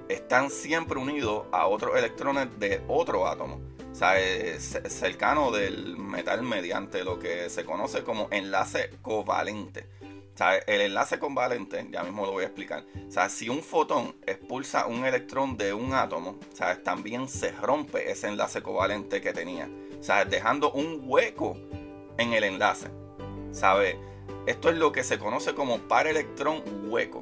están 0.09 0.49
siempre 0.49 0.99
unidos 0.99 1.45
a 1.51 1.67
otros 1.67 1.97
electrones 1.97 2.47
de 2.59 2.83
otro 2.87 3.27
átomo. 3.27 3.61
O 3.91 3.95
sea, 3.95 4.19
es 4.19 4.79
cercano 4.89 5.51
del 5.51 5.97
metal 5.97 6.43
mediante 6.43 7.03
lo 7.03 7.17
que 7.17 7.49
se 7.49 7.65
conoce 7.65 8.03
como 8.03 8.27
enlace 8.31 8.91
covalente. 9.01 9.87
El 10.67 10.81
enlace 10.81 11.17
covalente, 11.17 11.87
ya 11.89 12.03
mismo 12.03 12.25
lo 12.25 12.33
voy 12.33 12.43
a 12.43 12.47
explicar. 12.47 12.85
O 13.07 13.11
sea, 13.11 13.27
si 13.27 13.49
un 13.49 13.63
fotón 13.63 14.15
expulsa 14.25 14.85
un 14.85 15.05
electrón 15.05 15.57
de 15.57 15.73
un 15.73 15.93
átomo, 15.93 16.37
¿sabes? 16.53 16.83
también 16.83 17.27
se 17.27 17.51
rompe 17.51 18.11
ese 18.11 18.27
enlace 18.27 18.61
covalente 18.61 19.19
que 19.19 19.33
tenía. 19.33 19.67
¿sabes? 20.01 20.29
Dejando 20.29 20.71
un 20.71 21.01
hueco 21.05 21.57
en 22.17 22.33
el 22.33 22.43
enlace, 22.43 22.87
¿sabes? 23.51 23.95
Esto 24.45 24.69
es 24.69 24.77
lo 24.77 24.91
que 24.91 25.03
se 25.03 25.17
conoce 25.17 25.53
como 25.53 25.79
par 25.79 26.07
electrón 26.07 26.63
hueco. 26.87 27.21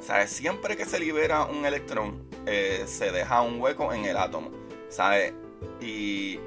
¿Sabes? 0.00 0.30
Siempre 0.30 0.76
que 0.76 0.84
se 0.84 0.98
libera 0.98 1.44
un 1.44 1.64
electrón, 1.64 2.28
eh, 2.46 2.84
se 2.86 3.12
deja 3.12 3.40
un 3.42 3.60
hueco 3.60 3.92
en 3.92 4.04
el 4.04 4.16
átomo. 4.16 4.50
¿Sabes? 4.88 5.32
Y 5.80 6.38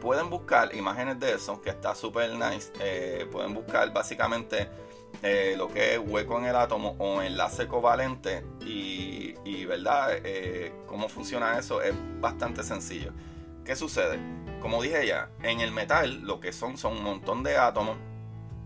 pueden 0.00 0.30
buscar 0.30 0.74
imágenes 0.74 1.18
de 1.18 1.34
eso, 1.34 1.60
que 1.60 1.70
está 1.70 1.94
súper 1.94 2.30
nice. 2.32 2.72
Eh, 2.80 3.26
pueden 3.30 3.54
buscar 3.54 3.92
básicamente 3.92 4.68
eh, 5.22 5.54
lo 5.56 5.68
que 5.68 5.94
es 5.94 6.00
hueco 6.04 6.38
en 6.38 6.46
el 6.46 6.56
átomo 6.56 6.96
o 6.98 7.22
enlace 7.22 7.66
covalente. 7.66 8.44
Y, 8.60 9.34
¿verdad? 9.66 10.22
cómo 10.86 11.10
funciona 11.10 11.58
eso 11.58 11.82
es 11.82 11.94
bastante 12.20 12.62
sencillo. 12.62 13.12
¿Qué 13.64 13.76
sucede? 13.76 14.18
como 14.60 14.82
dije 14.82 15.06
ya, 15.06 15.30
en 15.42 15.60
el 15.60 15.72
metal 15.72 16.22
lo 16.22 16.40
que 16.40 16.52
son 16.52 16.76
son 16.78 16.96
un 16.96 17.04
montón 17.04 17.42
de 17.42 17.56
átomos 17.56 17.96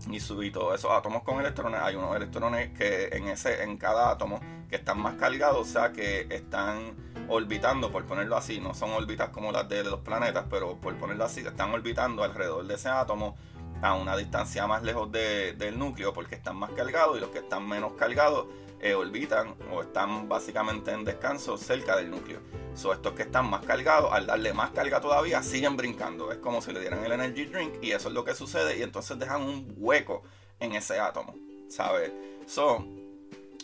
y, 0.09 0.17
y 0.17 0.51
todos 0.51 0.75
esos 0.75 0.91
átomos 0.91 1.23
con 1.23 1.39
electrones, 1.39 1.79
hay 1.81 1.95
unos 1.95 2.15
electrones 2.15 2.77
que 2.77 3.09
en, 3.11 3.27
ese, 3.27 3.63
en 3.63 3.77
cada 3.77 4.11
átomo 4.11 4.41
que 4.69 4.75
están 4.75 4.99
más 4.99 5.15
cargados, 5.15 5.61
o 5.61 5.71
sea 5.71 5.93
que 5.93 6.27
están 6.29 6.95
orbitando, 7.29 7.91
por 7.91 8.05
ponerlo 8.05 8.35
así, 8.35 8.59
no 8.59 8.73
son 8.73 8.91
órbitas 8.91 9.29
como 9.29 9.51
las 9.51 9.69
de 9.69 9.83
los 9.83 10.01
planetas, 10.01 10.45
pero 10.49 10.75
por 10.81 10.95
ponerlo 10.97 11.23
así, 11.23 11.41
están 11.41 11.71
orbitando 11.71 12.23
alrededor 12.23 12.65
de 12.65 12.73
ese 12.73 12.89
átomo 12.89 13.37
a 13.83 13.93
una 13.95 14.15
distancia 14.15 14.65
más 14.65 14.81
lejos 14.81 15.11
del 15.11 15.77
núcleo 15.77 16.13
porque 16.13 16.35
están 16.35 16.55
más 16.55 16.71
cargados 16.71 17.17
y 17.17 17.19
los 17.19 17.29
que 17.29 17.39
están 17.39 17.67
menos 17.67 17.93
cargados 17.93 18.47
eh, 18.79 18.93
orbitan 18.93 19.55
o 19.71 19.81
están 19.81 20.27
básicamente 20.29 20.91
en 20.91 21.03
descanso 21.03 21.57
cerca 21.57 21.97
del 21.97 22.09
núcleo. 22.09 22.39
So, 22.75 22.93
estos 22.93 23.13
que 23.13 23.23
están 23.23 23.49
más 23.49 23.65
cargados, 23.65 24.11
al 24.11 24.25
darle 24.25 24.53
más 24.53 24.71
carga 24.71 25.01
todavía, 25.01 25.43
siguen 25.43 25.75
brincando. 25.75 26.31
Es 26.31 26.37
como 26.37 26.61
si 26.61 26.71
le 26.71 26.79
dieran 26.79 27.03
el 27.03 27.11
energy 27.11 27.45
drink 27.45 27.75
y 27.81 27.91
eso 27.91 28.07
es 28.07 28.13
lo 28.13 28.23
que 28.23 28.33
sucede 28.33 28.77
y 28.77 28.83
entonces 28.83 29.19
dejan 29.19 29.41
un 29.41 29.73
hueco 29.77 30.23
en 30.59 30.75
ese 30.75 30.99
átomo, 30.99 31.35
¿sabes? 31.67 32.11
Son 32.45 33.03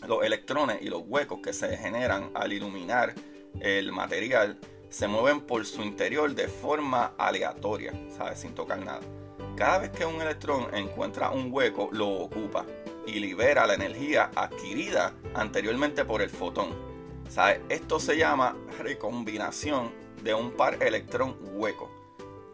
los 0.06 0.22
electrones 0.22 0.82
y 0.82 0.88
los 0.88 1.02
huecos 1.06 1.40
que 1.42 1.54
se 1.54 1.76
generan 1.78 2.30
al 2.34 2.52
iluminar 2.52 3.14
el 3.60 3.90
material 3.92 4.58
se 4.90 5.08
mueven 5.08 5.40
por 5.40 5.64
su 5.64 5.82
interior 5.82 6.34
de 6.34 6.48
forma 6.48 7.14
aleatoria, 7.16 7.92
¿sabes? 8.16 8.40
Sin 8.40 8.54
tocar 8.54 8.78
nada. 8.78 9.00
Cada 9.60 9.76
vez 9.76 9.90
que 9.90 10.06
un 10.06 10.18
electrón 10.22 10.74
encuentra 10.74 11.32
un 11.32 11.52
hueco, 11.52 11.90
lo 11.92 12.08
ocupa 12.08 12.64
y 13.06 13.20
libera 13.20 13.66
la 13.66 13.74
energía 13.74 14.30
adquirida 14.34 15.12
anteriormente 15.34 16.06
por 16.06 16.22
el 16.22 16.30
fotón. 16.30 16.70
Esto 17.68 18.00
se 18.00 18.16
llama 18.16 18.56
recombinación 18.78 19.90
de 20.22 20.32
un 20.32 20.52
par 20.52 20.82
electrón 20.82 21.36
hueco. 21.52 21.90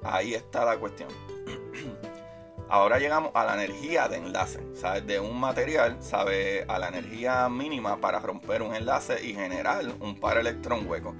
Ahí 0.02 0.34
está 0.34 0.64
la 0.64 0.78
cuestión. 0.78 1.08
Ahora 2.68 2.98
llegamos 2.98 3.30
a 3.34 3.44
la 3.44 3.54
energía 3.54 4.08
de 4.08 4.16
enlace, 4.16 4.66
¿sabes? 4.74 5.06
De 5.06 5.20
un 5.20 5.38
material. 5.38 6.00
A 6.66 6.78
la 6.80 6.88
energía 6.88 7.48
mínima 7.48 8.00
para 8.00 8.18
romper 8.18 8.62
un 8.62 8.74
enlace 8.74 9.24
y 9.24 9.32
generar 9.32 9.84
un 10.00 10.18
par 10.18 10.38
electrón 10.38 10.88
hueco. 10.88 11.14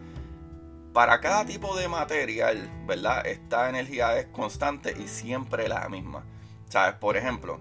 Para 0.96 1.20
cada 1.20 1.44
tipo 1.44 1.76
de 1.76 1.88
material, 1.88 2.70
¿verdad? 2.86 3.26
Esta 3.26 3.68
energía 3.68 4.18
es 4.18 4.28
constante 4.28 4.96
y 4.98 5.08
siempre 5.08 5.68
la 5.68 5.86
misma. 5.90 6.24
¿Sabes? 6.70 6.94
Por 6.94 7.18
ejemplo, 7.18 7.60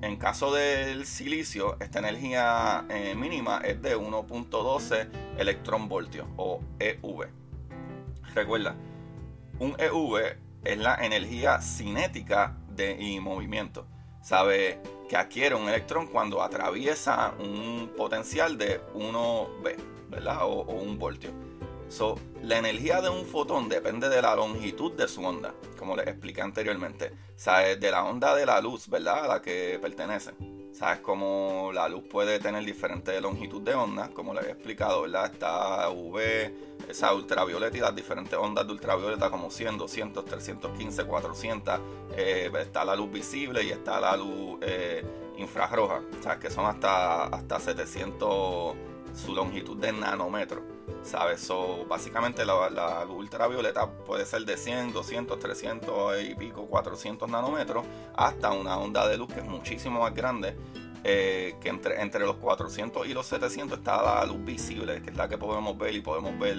en 0.00 0.16
caso 0.16 0.54
del 0.54 1.04
silicio, 1.04 1.76
esta 1.80 1.98
energía 1.98 2.86
eh, 2.88 3.16
mínima 3.16 3.62
es 3.64 3.82
de 3.82 3.96
1.12 3.96 5.08
electronvoltios 5.38 6.28
o 6.36 6.60
EV. 6.78 7.28
Recuerda, 8.32 8.76
un 9.58 9.74
EV 9.76 10.38
es 10.62 10.78
la 10.78 11.04
energía 11.04 11.60
cinética 11.60 12.58
y 12.96 13.18
movimiento. 13.18 13.88
Sabe 14.22 14.80
que 15.08 15.16
adquiere 15.16 15.56
un 15.56 15.68
electrón 15.68 16.06
cuando 16.06 16.40
atraviesa 16.40 17.34
un 17.40 17.90
potencial 17.96 18.56
de 18.56 18.80
1B, 18.94 19.74
¿verdad? 20.10 20.44
O, 20.44 20.62
un 20.62 20.96
voltio. 20.96 21.47
So, 21.88 22.16
la 22.42 22.58
energía 22.58 23.00
de 23.00 23.08
un 23.08 23.24
fotón 23.24 23.68
depende 23.68 24.10
de 24.10 24.20
la 24.20 24.36
longitud 24.36 24.92
de 24.92 25.08
su 25.08 25.24
onda, 25.24 25.54
como 25.78 25.96
les 25.96 26.06
expliqué 26.06 26.42
anteriormente. 26.42 27.12
Sabe 27.34 27.76
de 27.76 27.90
la 27.90 28.04
onda 28.04 28.34
de 28.34 28.44
la 28.44 28.60
luz, 28.60 28.88
¿verdad? 28.88 29.24
A 29.24 29.28
la 29.28 29.42
que 29.42 29.78
pertenece. 29.80 30.32
Sabes 30.70 31.00
cómo 31.00 31.70
la 31.72 31.88
luz 31.88 32.04
puede 32.04 32.38
tener 32.38 32.64
diferentes 32.64 33.20
longitudes 33.22 33.64
de 33.64 33.74
onda, 33.74 34.10
como 34.10 34.34
les 34.34 34.44
he 34.46 34.50
explicado, 34.50 35.02
¿verdad? 35.02 35.32
Está 35.32 35.88
UV, 35.88 36.18
esa 36.88 37.14
ultravioleta 37.14 37.76
y 37.76 37.80
las 37.80 37.96
diferentes 37.96 38.38
ondas 38.38 38.66
de 38.66 38.74
ultravioleta 38.74 39.30
como 39.30 39.50
100, 39.50 39.78
200, 39.78 40.24
315, 40.26 41.04
400. 41.04 41.80
está 42.16 42.84
la 42.84 42.94
luz 42.94 43.10
visible 43.10 43.64
y 43.64 43.70
está 43.70 43.98
la 43.98 44.16
luz 44.16 44.58
eh, 44.60 45.04
infrarroja, 45.38 46.02
¿sabes? 46.20 46.38
Que 46.38 46.50
son 46.50 46.66
hasta, 46.66 47.24
hasta 47.24 47.58
700 47.58 48.76
su 49.14 49.34
longitud 49.34 49.78
de 49.78 49.92
nanómetros. 49.92 50.77
¿Sabes? 51.02 51.40
So, 51.40 51.86
básicamente 51.86 52.44
la, 52.44 52.70
la, 52.70 53.06
ultravioleta 53.06 53.90
puede 53.90 54.26
ser 54.26 54.44
de 54.44 54.56
100, 54.56 54.92
200, 54.92 55.38
300 55.38 56.22
y 56.22 56.34
pico, 56.34 56.66
400 56.66 57.28
nanómetros, 57.30 57.84
hasta 58.16 58.52
una 58.52 58.76
onda 58.78 59.06
de 59.08 59.16
luz 59.16 59.32
que 59.32 59.40
es 59.40 59.46
muchísimo 59.46 60.00
más 60.00 60.14
grande. 60.14 60.56
Eh, 61.04 61.54
que 61.60 61.68
entre, 61.68 62.02
entre 62.02 62.26
los 62.26 62.36
400 62.36 63.06
y 63.06 63.14
los 63.14 63.24
700 63.26 63.78
está 63.78 64.02
la 64.02 64.24
luz 64.26 64.44
visible, 64.44 65.00
que 65.00 65.10
es 65.10 65.16
la 65.16 65.28
que 65.28 65.38
podemos 65.38 65.78
ver 65.78 65.94
y 65.94 66.00
podemos 66.00 66.36
ver 66.38 66.56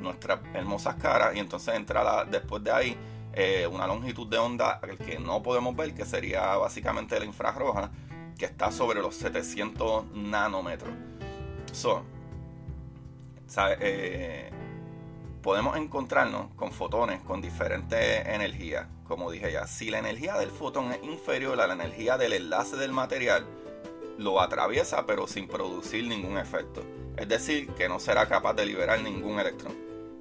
nuestras 0.00 0.40
hermosas 0.54 0.96
caras. 0.96 1.34
Y 1.34 1.38
entonces 1.38 1.74
entra 1.74 2.24
después 2.24 2.62
de 2.62 2.70
ahí 2.70 2.96
eh, 3.32 3.66
una 3.66 3.86
longitud 3.86 4.26
de 4.26 4.38
onda 4.38 4.80
que 5.04 5.18
no 5.18 5.42
podemos 5.42 5.74
ver, 5.74 5.94
que 5.94 6.04
sería 6.04 6.56
básicamente 6.56 7.18
la 7.18 7.24
infrarroja, 7.24 7.90
que 8.36 8.44
está 8.44 8.70
sobre 8.70 9.00
los 9.00 9.14
700 9.16 10.12
nanómetros. 10.12 10.92
So, 11.72 12.02
eh, 13.80 14.50
podemos 15.42 15.76
encontrarnos 15.76 16.48
con 16.56 16.72
fotones 16.72 17.20
con 17.22 17.40
diferentes 17.40 18.26
energías. 18.26 18.86
Como 19.06 19.30
dije 19.30 19.52
ya, 19.52 19.66
si 19.66 19.90
la 19.90 19.98
energía 19.98 20.36
del 20.36 20.50
fotón 20.50 20.92
es 20.92 21.02
inferior 21.02 21.60
a 21.60 21.66
la 21.66 21.74
energía 21.74 22.18
del 22.18 22.34
enlace 22.34 22.76
del 22.76 22.92
material, 22.92 23.46
lo 24.18 24.40
atraviesa 24.40 25.06
pero 25.06 25.26
sin 25.26 25.48
producir 25.48 26.06
ningún 26.06 26.36
efecto. 26.38 26.82
Es 27.16 27.28
decir, 27.28 27.68
que 27.70 27.88
no 27.88 27.98
será 27.98 28.28
capaz 28.28 28.54
de 28.54 28.66
liberar 28.66 29.00
ningún 29.00 29.38
electrón. 29.40 29.74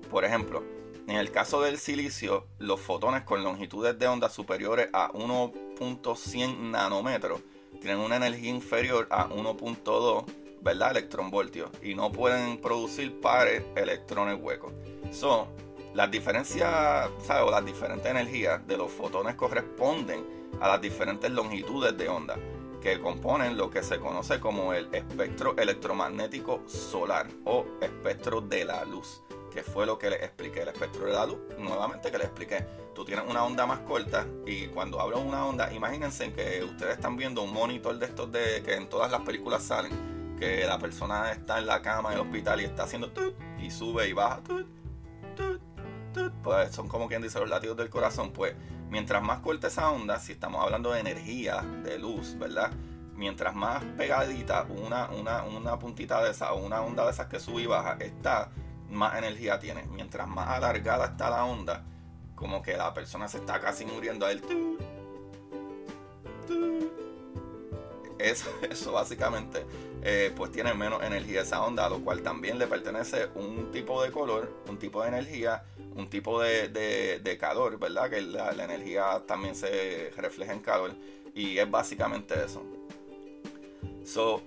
Por 0.09 0.23
ejemplo, 0.23 0.63
en 1.07 1.15
el 1.17 1.31
caso 1.31 1.61
del 1.61 1.77
silicio, 1.77 2.47
los 2.59 2.79
fotones 2.79 3.23
con 3.23 3.43
longitudes 3.43 3.97
de 3.97 4.07
onda 4.07 4.29
superiores 4.29 4.89
a 4.93 5.09
1.100 5.11 6.57
nanómetros 6.71 7.41
tienen 7.81 7.99
una 7.99 8.17
energía 8.17 8.49
inferior 8.49 9.07
a 9.09 9.29
1.2 9.29 10.25
¿verdad? 10.61 10.91
electronvoltios 10.91 11.69
y 11.81 11.95
no 11.95 12.11
pueden 12.11 12.57
producir 12.59 13.19
pares 13.21 13.63
electrones 13.75 14.37
huecos. 14.41 14.73
Son 15.11 15.47
las 15.93 16.11
diferencias, 16.11 17.09
¿sabes? 17.23 17.43
O 17.43 17.51
las 17.51 17.65
diferentes 17.65 18.05
energías 18.05 18.65
de 18.67 18.77
los 18.77 18.91
fotones 18.91 19.35
corresponden 19.35 20.25
a 20.61 20.67
las 20.67 20.81
diferentes 20.81 21.29
longitudes 21.31 21.97
de 21.97 22.07
onda 22.09 22.35
que 22.81 22.99
componen 22.99 23.57
lo 23.57 23.69
que 23.69 23.83
se 23.83 23.99
conoce 23.99 24.39
como 24.39 24.73
el 24.73 24.93
espectro 24.93 25.57
electromagnético 25.57 26.61
solar 26.67 27.27
o 27.45 27.65
espectro 27.81 28.41
de 28.41 28.65
la 28.65 28.85
luz, 28.85 29.23
que 29.51 29.63
fue 29.63 29.85
lo 29.85 29.97
que 29.97 30.11
les 30.11 30.21
expliqué. 30.21 30.61
El 30.61 30.69
espectro 30.69 31.05
de 31.05 31.13
la 31.13 31.25
luz, 31.25 31.39
nuevamente 31.57 32.11
que 32.11 32.17
les 32.17 32.27
expliqué, 32.27 32.65
tú 32.93 33.03
tienes 33.03 33.25
una 33.27 33.43
onda 33.43 33.65
más 33.65 33.79
corta 33.79 34.25
y 34.45 34.67
cuando 34.67 35.01
hablo 35.01 35.19
de 35.19 35.25
una 35.25 35.45
onda, 35.45 35.73
imagínense 35.73 36.31
que 36.31 36.63
ustedes 36.63 36.93
están 36.93 37.17
viendo 37.17 37.41
un 37.41 37.53
monitor 37.53 37.97
de 37.97 38.05
estos 38.05 38.31
de 38.31 38.61
que 38.63 38.75
en 38.75 38.87
todas 38.87 39.11
las 39.11 39.21
películas 39.21 39.63
salen 39.63 40.16
que 40.38 40.65
la 40.65 40.78
persona 40.80 41.32
está 41.32 41.60
en 41.60 41.67
la 41.67 41.82
cama 41.82 42.10
en 42.10 42.15
el 42.15 42.21
hospital 42.21 42.62
y 42.62 42.65
está 42.65 42.84
haciendo 42.84 43.12
tut, 43.12 43.36
y 43.60 43.71
sube 43.71 44.08
y 44.08 44.13
baja 44.13 44.41
tut, 44.43 44.67
tut, 45.36 45.62
pues 46.43 46.71
son 46.71 46.88
como 46.88 47.08
quien 47.08 47.21
dice 47.21 47.39
los 47.39 47.50
latidos 47.50 47.78
del 47.78 47.89
corazón 47.89 48.32
pues 48.32 48.56
mientras 48.89 49.21
más 49.21 49.39
corta 49.39 49.67
esa 49.67 49.91
onda 49.91 50.19
si 50.19 50.32
estamos 50.32 50.63
hablando 50.63 50.91
de 50.91 51.00
energía 51.02 51.62
de 51.84 52.00
luz 52.00 52.38
verdad 52.39 52.71
mientras 53.15 53.54
más 53.56 53.84
pegadita 53.97 54.63
una, 54.63 55.10
una, 55.10 55.43
una 55.43 55.78
puntita 55.80 56.23
de 56.23 56.32
esa 56.32 56.54
o 56.54 56.65
una 56.65 56.82
onda 56.82 57.04
de 57.06 57.12
esas 57.12 57.28
que 57.28 57.39
sube 57.39 57.63
y 57.63 57.65
baja 57.65 57.97
está 58.00 58.52
más 58.89 59.17
energía 59.17 59.60
tiene. 59.60 59.84
Mientras 59.91 60.28
más 60.28 60.47
alargada 60.47 61.08
está 61.08 61.30
la 61.30 61.45
onda 61.45 61.84
como 62.36 62.62
que 62.62 62.78
la 62.78 62.93
persona 62.93 63.28
se 63.28 63.39
está 63.39 63.60
casi 63.60 63.86
muriendo 63.86 64.26
a 64.26 64.32
él 64.32 64.41
eso, 68.19 68.49
eso 68.69 68.91
básicamente 68.91 69.65
eh, 70.03 70.32
pues 70.36 70.51
tiene 70.51 70.73
menos 70.73 71.03
energía 71.03 71.41
esa 71.41 71.63
onda, 71.63 71.89
lo 71.89 71.99
cual 71.99 72.21
también 72.21 72.58
le 72.60 72.67
pertenece 72.67 73.27
un 73.36 73.71
tipo 73.71 74.01
de 74.03 74.12
color, 74.12 74.62
un 74.69 74.77
tipo 74.77 75.01
de 75.01 75.10
energía, 75.10 75.63
un 75.95 76.10
tipo 76.10 76.41
de, 76.41 77.38
calor, 77.39 77.77
¿verdad? 77.80 78.10
Que 78.10 78.21
la, 78.21 78.51
energía 78.51 79.23
también 79.25 79.56
se 79.56 80.12
refleja 80.15 80.53
en 80.53 80.60
calor 80.60 80.93
y 81.34 81.58
es 81.58 81.69
básicamente 81.69 82.36
eso. 82.45 82.63
So, 84.06 84.41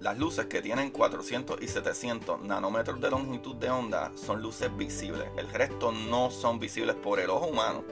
las 0.00 0.18
luces 0.18 0.46
que 0.46 0.60
tienen 0.60 0.90
400 0.90 1.62
y 1.62 1.68
700 1.68 2.42
nanómetros 2.42 3.00
de 3.00 3.10
longitud 3.10 3.56
de 3.56 3.70
onda 3.70 4.12
son 4.16 4.42
luces 4.42 4.74
visibles. 4.76 5.28
El 5.36 5.48
resto 5.50 5.92
no 5.92 6.30
son 6.30 6.58
visibles 6.58 6.96
por 6.96 7.20
el 7.20 7.30
ojo 7.30 7.46
humano. 7.46 7.84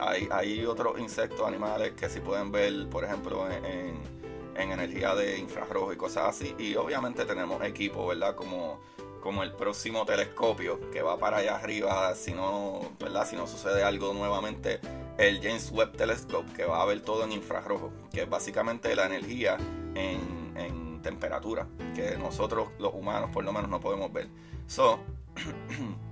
Hay, 0.00 0.28
hay 0.30 0.64
otros 0.64 0.98
insectos, 0.98 1.46
animales 1.46 1.92
que 1.92 2.08
sí 2.08 2.20
pueden 2.20 2.52
ver, 2.52 2.88
por 2.88 3.04
ejemplo, 3.04 3.48
en 3.50 4.17
energía 4.58 5.14
de 5.14 5.38
infrarrojo 5.38 5.92
y 5.92 5.96
cosas 5.96 6.28
así. 6.28 6.54
Y 6.58 6.76
obviamente 6.76 7.24
tenemos 7.24 7.62
equipo, 7.64 8.06
¿verdad? 8.06 8.34
Como, 8.34 8.80
como 9.20 9.42
el 9.42 9.52
próximo 9.52 10.04
telescopio 10.04 10.90
que 10.90 11.02
va 11.02 11.18
para 11.18 11.38
allá 11.38 11.56
arriba, 11.56 12.14
si 12.14 12.32
no, 12.32 12.80
¿verdad? 12.98 13.26
Si 13.26 13.36
no 13.36 13.46
sucede 13.46 13.82
algo 13.82 14.12
nuevamente, 14.12 14.80
el 15.18 15.40
James 15.42 15.70
Webb 15.72 15.96
Telescope, 15.96 16.52
que 16.52 16.64
va 16.64 16.82
a 16.82 16.86
ver 16.86 17.00
todo 17.00 17.24
en 17.24 17.32
infrarrojo, 17.32 17.92
que 18.12 18.22
es 18.22 18.30
básicamente 18.30 18.94
la 18.94 19.06
energía 19.06 19.56
en, 19.94 20.54
en 20.56 21.02
temperatura, 21.02 21.66
que 21.94 22.16
nosotros 22.16 22.68
los 22.78 22.94
humanos 22.94 23.30
por 23.32 23.44
lo 23.44 23.52
menos 23.52 23.70
no 23.70 23.80
podemos 23.80 24.12
ver. 24.12 24.28
So, 24.66 25.00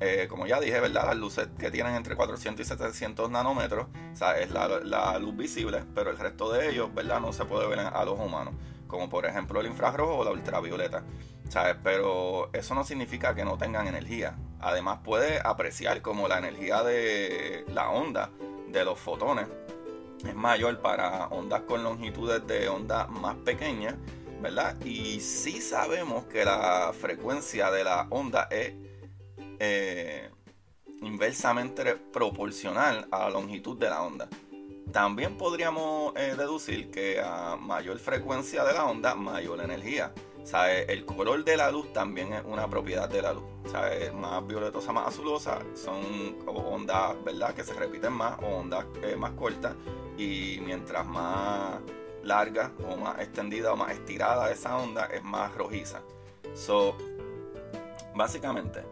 eh, 0.00 0.26
como 0.28 0.46
ya 0.46 0.60
dije, 0.60 0.80
¿verdad? 0.80 1.06
Las 1.06 1.16
luces 1.16 1.48
que 1.58 1.70
tienen 1.70 1.94
entre 1.94 2.16
400 2.16 2.64
y 2.64 2.68
700 2.68 3.30
nanómetros, 3.30 3.86
es 4.38 4.50
la, 4.50 5.18
luz 5.18 5.36
visible, 5.36 5.84
pero 5.94 6.10
el 6.10 6.18
resto 6.18 6.52
de 6.52 6.70
ellos, 6.70 6.94
¿verdad? 6.94 7.20
No 7.20 7.32
se 7.32 7.44
puede 7.44 7.66
ver 7.68 7.80
a 7.80 8.04
los 8.04 8.18
humanos, 8.18 8.54
como 8.86 9.08
por 9.08 9.26
ejemplo 9.26 9.60
el 9.60 9.66
infrarrojo 9.66 10.18
o 10.18 10.24
la 10.24 10.30
ultravioleta, 10.30 11.02
¿sabes? 11.48 11.76
Pero 11.82 12.50
eso 12.52 12.74
no 12.74 12.84
significa 12.84 13.34
que 13.34 13.44
no 13.44 13.58
tengan 13.58 13.86
energía. 13.86 14.36
Además 14.60 15.00
puede 15.04 15.40
apreciar 15.44 16.02
como 16.02 16.28
la 16.28 16.38
energía 16.38 16.82
de 16.82 17.64
la 17.68 17.90
onda 17.90 18.30
de 18.68 18.84
los 18.84 18.98
fotones 18.98 19.46
es 20.26 20.34
mayor 20.34 20.80
para 20.80 21.26
ondas 21.28 21.62
con 21.62 21.82
longitudes 21.82 22.46
de 22.46 22.68
onda 22.68 23.06
más 23.06 23.36
pequeñas, 23.36 23.94
¿verdad? 24.40 24.76
Y 24.84 25.20
sí 25.20 25.60
sabemos 25.60 26.24
que 26.24 26.44
la 26.44 26.92
frecuencia 26.98 27.70
de 27.70 27.84
la 27.84 28.06
onda 28.10 28.48
es 28.50 28.72
eh, 29.58 30.30
inversamente 31.02 31.96
proporcional 31.96 33.06
a 33.10 33.20
la 33.20 33.30
longitud 33.30 33.76
de 33.78 33.90
la 33.90 34.02
onda. 34.02 34.28
También 34.92 35.36
podríamos 35.36 36.14
eh, 36.16 36.34
deducir 36.36 36.90
que 36.90 37.20
a 37.20 37.56
mayor 37.56 37.98
frecuencia 37.98 38.64
de 38.64 38.72
la 38.72 38.86
onda, 38.86 39.14
mayor 39.14 39.60
energía. 39.60 40.12
El 40.88 41.04
color 41.04 41.44
de 41.44 41.58
la 41.58 41.70
luz 41.70 41.92
también 41.92 42.32
es 42.32 42.42
una 42.42 42.66
propiedad 42.68 43.06
de 43.06 43.20
la 43.20 43.34
luz. 43.34 43.44
Más 44.14 44.46
violetosa, 44.46 44.92
más 44.92 45.08
azulosa 45.08 45.58
son 45.74 46.38
ondas 46.46 47.22
¿verdad? 47.22 47.54
que 47.54 47.62
se 47.62 47.74
repiten 47.74 48.14
más 48.14 48.38
o 48.40 48.46
ondas 48.46 48.86
eh, 49.02 49.14
más 49.14 49.32
cortas. 49.32 49.74
Y 50.16 50.58
mientras 50.64 51.06
más 51.06 51.80
larga 52.22 52.72
o 52.88 52.96
más 52.96 53.20
extendida 53.20 53.74
o 53.74 53.76
más 53.76 53.92
estirada 53.92 54.50
esa 54.50 54.78
onda, 54.78 55.04
es 55.06 55.22
más 55.22 55.54
rojiza. 55.54 56.00
So, 56.54 56.96
básicamente, 58.14 58.82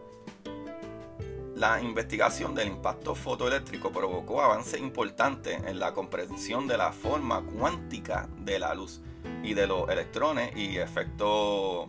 la 1.57 1.81
investigación 1.81 2.55
del 2.55 2.69
impacto 2.69 3.14
fotoeléctrico 3.14 3.90
provocó 3.90 4.42
avances 4.42 4.79
importantes 4.79 5.59
en 5.64 5.81
la 5.81 5.95
comprensión 5.95 6.66
de 6.66 6.77
la 6.77 6.92
forma 6.92 7.42
cuántica 7.42 8.29
de 8.40 8.59
la 8.59 8.75
luz 8.75 9.01
y 9.42 9.55
de 9.55 9.66
los 9.66 9.88
electrones 9.88 10.55
y, 10.55 10.77
efecto, 10.77 11.88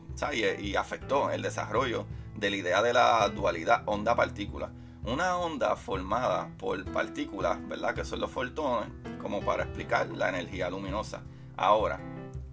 y 0.58 0.75
afectó 0.75 1.32
el 1.32 1.41
desarrollo 1.41 2.06
de 2.34 2.49
la 2.49 2.56
idea 2.56 2.82
de 2.82 2.93
la 2.93 3.27
dualidad 3.27 3.84
onda-partícula. 3.88 4.71
Una 5.03 5.38
onda 5.38 5.75
formada 5.75 6.49
por 6.58 6.86
partículas, 6.93 7.58
¿verdad? 7.67 7.93
Que 7.93 8.06
son 8.06 8.21
los 8.21 8.32
fotones, 8.32 8.89
como 9.21 9.41
para 9.41 9.63
explicar 9.63 10.08
la 10.08 10.30
energía 10.30 10.69
luminosa. 10.69 11.23
Ahora, 11.58 11.99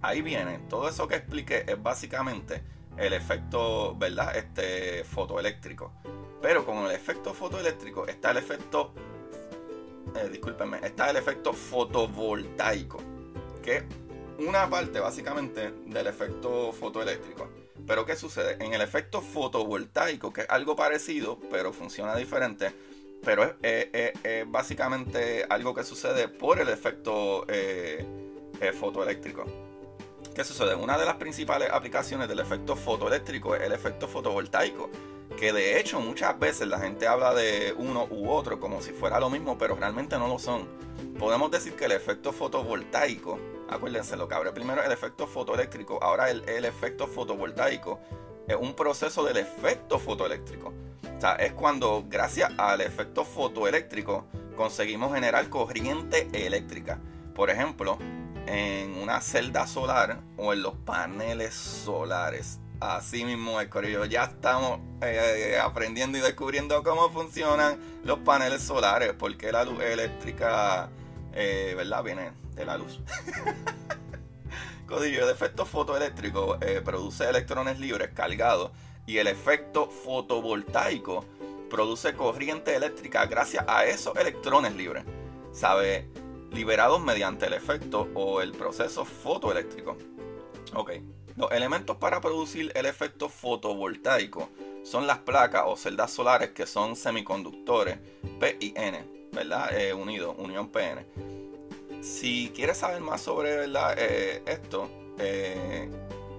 ahí 0.03 0.21
viene, 0.21 0.59
todo 0.69 0.89
eso 0.89 1.07
que 1.07 1.15
expliqué 1.15 1.65
es 1.69 1.81
básicamente 1.81 2.65
el 2.97 3.13
efecto, 3.13 3.95
¿verdad? 3.95 4.37
Este 4.37 5.05
fotoeléctrico. 5.05 5.93
Pero 6.45 6.67
con 6.67 6.77
el 6.85 6.91
efecto 6.91 7.33
fotoeléctrico 7.33 8.07
está 8.07 8.33
el 8.33 8.37
efecto, 8.37 8.93
eh, 10.15 10.29
discúlpenme, 10.29 10.79
está 10.83 11.09
el 11.09 11.17
efecto 11.17 11.55
fotovoltaico, 11.55 13.01
que 13.63 13.77
es 13.79 13.85
una 14.41 14.69
parte 14.69 15.01
básicamente 15.01 15.73
del 15.87 16.07
efecto 16.07 16.71
fotoeléctrico. 16.75 17.49
Pero 17.87 18.05
¿qué 18.05 18.15
sucede? 18.15 18.63
En 18.63 18.75
el 18.75 18.83
efecto 18.83 19.23
fotovoltaico, 19.23 20.35
que 20.35 20.43
es 20.43 20.51
algo 20.51 20.77
parecido, 20.77 21.41
pero 21.51 21.73
funciona 21.73 22.15
diferente, 22.15 22.73
pero 23.25 23.55
es, 23.63 24.13
básicamente 24.47 25.47
algo 25.49 25.75
que 25.75 25.83
sucede 25.83 26.29
por 26.29 26.61
el 26.61 26.69
efecto 26.69 27.47
eh, 27.49 28.05
eh, 28.61 28.73
fotoeléctrico. 28.73 29.47
¿Qué 30.35 30.43
sucede? 30.43 30.75
Una 30.75 30.99
de 30.99 31.05
las 31.05 31.15
principales 31.15 31.71
aplicaciones 31.71 32.29
del 32.29 32.41
efecto 32.41 32.75
fotoeléctrico 32.75 33.55
es 33.55 33.63
el 33.63 33.71
efecto 33.71 34.09
fotovoltaico 34.09 34.91
que 35.39 35.53
de 35.53 35.79
hecho 35.79 36.01
muchas 36.01 36.37
veces 36.41 36.67
la 36.67 36.81
gente 36.81 37.07
habla 37.07 37.33
de 37.35 37.73
uno 37.77 38.09
u 38.11 38.29
otro 38.29 38.59
como 38.59 38.83
si 38.83 38.91
fuera 38.91 39.21
lo 39.21 39.31
mismo, 39.31 39.57
pero 39.57 39.77
realmente 39.77 40.19
no 40.19 40.27
lo 40.27 40.41
son. 40.41 40.69
Podemos 41.21 41.53
decir 41.53 41.75
que 41.75 41.85
el 41.85 41.93
efecto 41.93 42.33
fotovoltaico, 42.33 43.39
acuérdense, 43.69 44.17
lo 44.17 44.27
que 44.27 44.35
abre 44.35 44.51
primero 44.51 44.83
el 44.83 44.91
efecto 44.91 45.29
fotoeléctrico, 45.29 46.03
ahora 46.03 46.31
el, 46.31 46.43
el 46.49 46.65
efecto 46.65 47.07
fotovoltaico 47.07 48.01
es 48.49 48.57
un 48.57 48.75
proceso 48.75 49.25
del 49.25 49.37
efecto 49.37 50.01
fotoeléctrico. 50.01 50.73
O 51.17 51.21
sea, 51.21 51.37
es 51.37 51.53
cuando 51.53 52.05
gracias 52.09 52.51
al 52.59 52.81
efecto 52.81 53.25
fotoeléctrico 53.25 54.27
conseguimos 54.57 55.15
generar 55.15 55.49
corriente 55.49 56.29
eléctrica. 56.33 56.99
Por 57.35 57.51
ejemplo, 57.51 57.99
en 58.47 58.97
una 58.99 59.21
celda 59.21 59.67
solar 59.67 60.21
o 60.37 60.53
en 60.53 60.63
los 60.63 60.75
paneles 60.75 61.55
solares. 61.55 62.61
Así 62.81 63.25
mismo 63.25 63.61
es, 63.61 63.69
Corillo. 63.69 64.05
Ya 64.05 64.25
estamos 64.25 64.81
eh, 65.01 65.59
aprendiendo 65.63 66.19
y 66.19 66.21
descubriendo 66.21 66.83
cómo 66.83 67.11
funcionan 67.11 67.79
los 68.05 68.19
paneles 68.21 68.63
solares, 68.63 69.15
porque 69.19 69.53
la 69.53 69.65
luz 69.65 69.81
eléctrica, 69.81 70.91
eh, 71.33 71.75
¿verdad? 71.77 72.03
Viene 72.03 72.33
de 72.55 72.65
la 72.65 72.77
luz. 72.77 73.01
Codillo, 74.87 75.25
el 75.25 75.31
efecto 75.31 75.65
fotoeléctrico 75.65 76.59
eh, 76.61 76.83
produce 76.85 77.29
electrones 77.29 77.81
libres 77.81 78.11
cargados 78.15 78.71
y 79.07 79.19
el 79.19 79.29
efecto 79.29 79.89
fotovoltaico 79.89 81.25
produce 81.71 82.15
corriente 82.15 82.77
eléctrica 82.77 83.25
gracias 83.27 83.65
a 83.67 83.87
esos 83.87 84.15
electrones 84.17 84.75
libres, 84.75 85.05
¿sabe? 85.53 86.09
Liberados 86.55 87.03
mediante 87.03 87.47
el 87.47 87.53
efecto 87.53 88.09
o 88.15 88.41
el 88.41 88.53
proceso 88.53 89.05
fotoeléctrico. 89.05 89.97
Ok. 90.75 90.93
Los 91.37 91.51
elementos 91.51 91.97
para 91.97 92.21
producir 92.21 92.71
el 92.77 92.87
efecto 92.87 93.29
fotovoltaico 93.29 94.49
son 94.85 95.07
las 95.07 95.19
placas 95.19 95.65
o 95.67 95.77
celdas 95.77 96.13
solares 96.13 96.51
que 96.51 96.67
son 96.67 96.95
semiconductores 96.95 97.99
P 98.39 98.57
y 98.61 98.73
N, 98.77 99.05
¿verdad? 99.33 99.77
Eh, 99.77 99.93
unido, 99.93 100.33
unión 100.39 100.69
PN. 100.69 101.05
Si 102.03 102.53
quieres 102.55 102.77
saber 102.77 103.01
más 103.01 103.23
sobre 103.23 103.65
eh, 103.65 104.43
esto, 104.47 104.89
eh, 105.19 105.89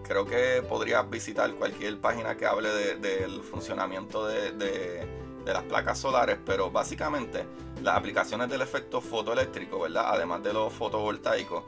creo 0.08 0.25
que 0.25 0.62
podrías 0.62 1.10
visitar 1.10 1.51
cualquier 1.56 1.99
página 1.99 2.38
que 2.38 2.45
hable 2.45 2.69
del 2.69 3.41
funcionamiento 3.41 4.25
de, 4.28 4.51
de, 4.51 5.24
las 5.53 5.63
placas 5.63 5.99
solares, 5.99 6.38
pero 6.45 6.71
básicamente 6.71 7.45
las 7.81 7.97
aplicaciones 7.97 8.49
del 8.49 8.62
efecto 8.62 9.01
fotoeléctrico, 9.01 9.79
¿verdad? 9.79 10.05
Además 10.08 10.43
de 10.43 10.53
los 10.53 10.73
fotovoltaicos, 10.73 11.63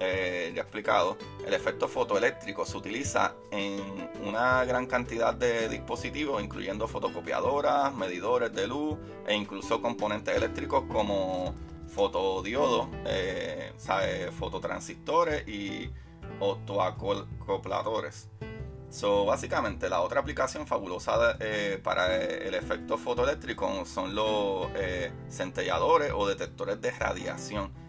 eh, 0.00 0.52
ya 0.54 0.62
explicado, 0.62 1.16
el 1.46 1.54
efecto 1.54 1.86
fotoeléctrico 1.88 2.66
se 2.66 2.76
utiliza 2.76 3.34
en 3.50 4.10
una 4.24 4.64
gran 4.64 4.86
cantidad 4.86 5.32
de 5.32 5.68
dispositivos, 5.68 6.42
incluyendo 6.42 6.88
fotocopiadoras, 6.88 7.94
medidores 7.94 8.52
de 8.52 8.66
luz 8.66 8.98
e 9.26 9.34
incluso 9.34 9.80
componentes 9.80 10.36
eléctricos 10.36 10.84
como 10.90 11.54
fotodiodos, 11.88 12.88
eh, 13.06 13.72
fototransistores 14.36 15.46
y 15.46 15.90
autoacopladores. 16.40 18.28
So, 18.90 19.24
básicamente, 19.24 19.88
la 19.88 20.00
otra 20.02 20.20
aplicación 20.20 20.66
fabulosa 20.66 21.36
eh, 21.40 21.80
para 21.82 22.16
el 22.16 22.54
efecto 22.54 22.96
fotoeléctrico 22.96 23.84
son 23.84 24.14
los 24.14 24.68
eh, 24.76 25.12
centelladores 25.28 26.12
o 26.14 26.26
detectores 26.28 26.80
de 26.80 26.90
radiación 26.92 27.84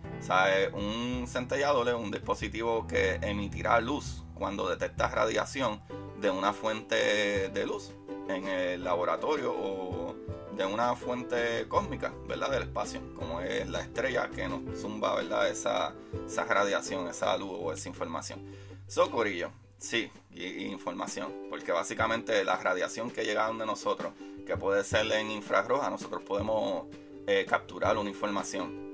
un 0.74 1.26
centellador 1.28 1.90
es 1.90 1.94
un 1.94 2.10
dispositivo 2.10 2.88
que 2.88 3.16
emitirá 3.22 3.80
luz 3.80 4.24
cuando 4.34 4.68
detecta 4.68 5.08
radiación 5.08 5.82
de 6.20 6.32
una 6.32 6.52
fuente 6.54 7.50
de 7.50 7.66
luz 7.66 7.92
en 8.28 8.48
el 8.48 8.84
laboratorio 8.84 9.54
o 9.56 10.16
de 10.56 10.66
una 10.66 10.96
fuente 10.96 11.68
cósmica, 11.68 12.14
¿verdad? 12.28 12.50
Del 12.50 12.64
espacio, 12.64 13.02
como 13.16 13.42
es 13.42 13.68
la 13.70 13.82
estrella 13.82 14.30
que 14.30 14.48
nos 14.48 14.80
zumba, 14.80 15.16
¿verdad? 15.16 15.50
Esa, 15.50 15.94
esa 16.26 16.46
radiación, 16.46 17.08
esa 17.08 17.38
luz 17.38 17.52
o 17.52 17.72
esa 17.74 17.90
información. 17.90 18.42
Socorillo, 18.88 19.52
sí, 19.78 20.12
información, 20.34 21.34
porque 21.50 21.72
básicamente 21.72 22.44
la 22.44 22.58
radiación 22.58 23.12
que 23.12 23.24
llega 23.24 23.52
de 23.52 23.66
nosotros, 23.66 24.14
que 24.46 24.58
puede 24.58 24.84
ser 24.84 25.12
en 25.12 25.32
infrarroja, 25.32 25.90
nosotros 25.90 26.24
podemos 26.24 26.86
eh, 27.28 27.46
capturar 27.48 27.98
una 27.98 28.10
información 28.10 28.94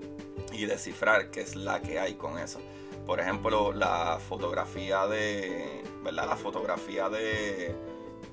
y 0.54 0.66
descifrar 0.66 1.32
qué 1.32 1.42
es 1.42 1.56
la 1.56 1.82
que 1.82 2.00
hay 2.00 2.16
con 2.16 2.38
eso. 2.38 2.60
Por 3.06 3.20
ejemplo, 3.20 3.74
la 3.74 4.20
fotografía 4.20 5.08
de, 5.08 5.84
¿verdad? 6.04 6.28
La 6.28 6.38
fotografía 6.38 7.10
de 7.10 7.76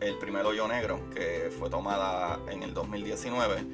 el 0.00 0.18
primer 0.18 0.46
hoyo 0.46 0.68
negro 0.68 1.00
que 1.12 1.50
fue 1.58 1.68
tomada 1.70 2.38
en 2.48 2.62
el 2.62 2.74
2019 2.74 3.66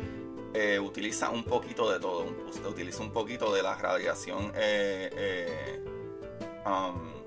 eh, 0.54 0.78
utiliza 0.78 1.30
un 1.30 1.44
poquito 1.44 1.90
de 1.90 1.98
todo. 1.98 2.26
Utiliza 2.68 3.02
un 3.02 3.12
poquito 3.12 3.52
de 3.52 3.62
la 3.62 3.74
radiación, 3.74 4.52
eh, 4.54 5.82
um, 6.64 7.23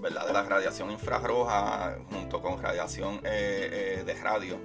¿verdad? 0.00 0.26
De 0.26 0.32
la 0.32 0.42
radiación 0.42 0.90
infrarroja 0.90 1.98
junto 2.10 2.40
con 2.40 2.62
radiación 2.62 3.22
de 3.22 4.18
radio 4.22 4.58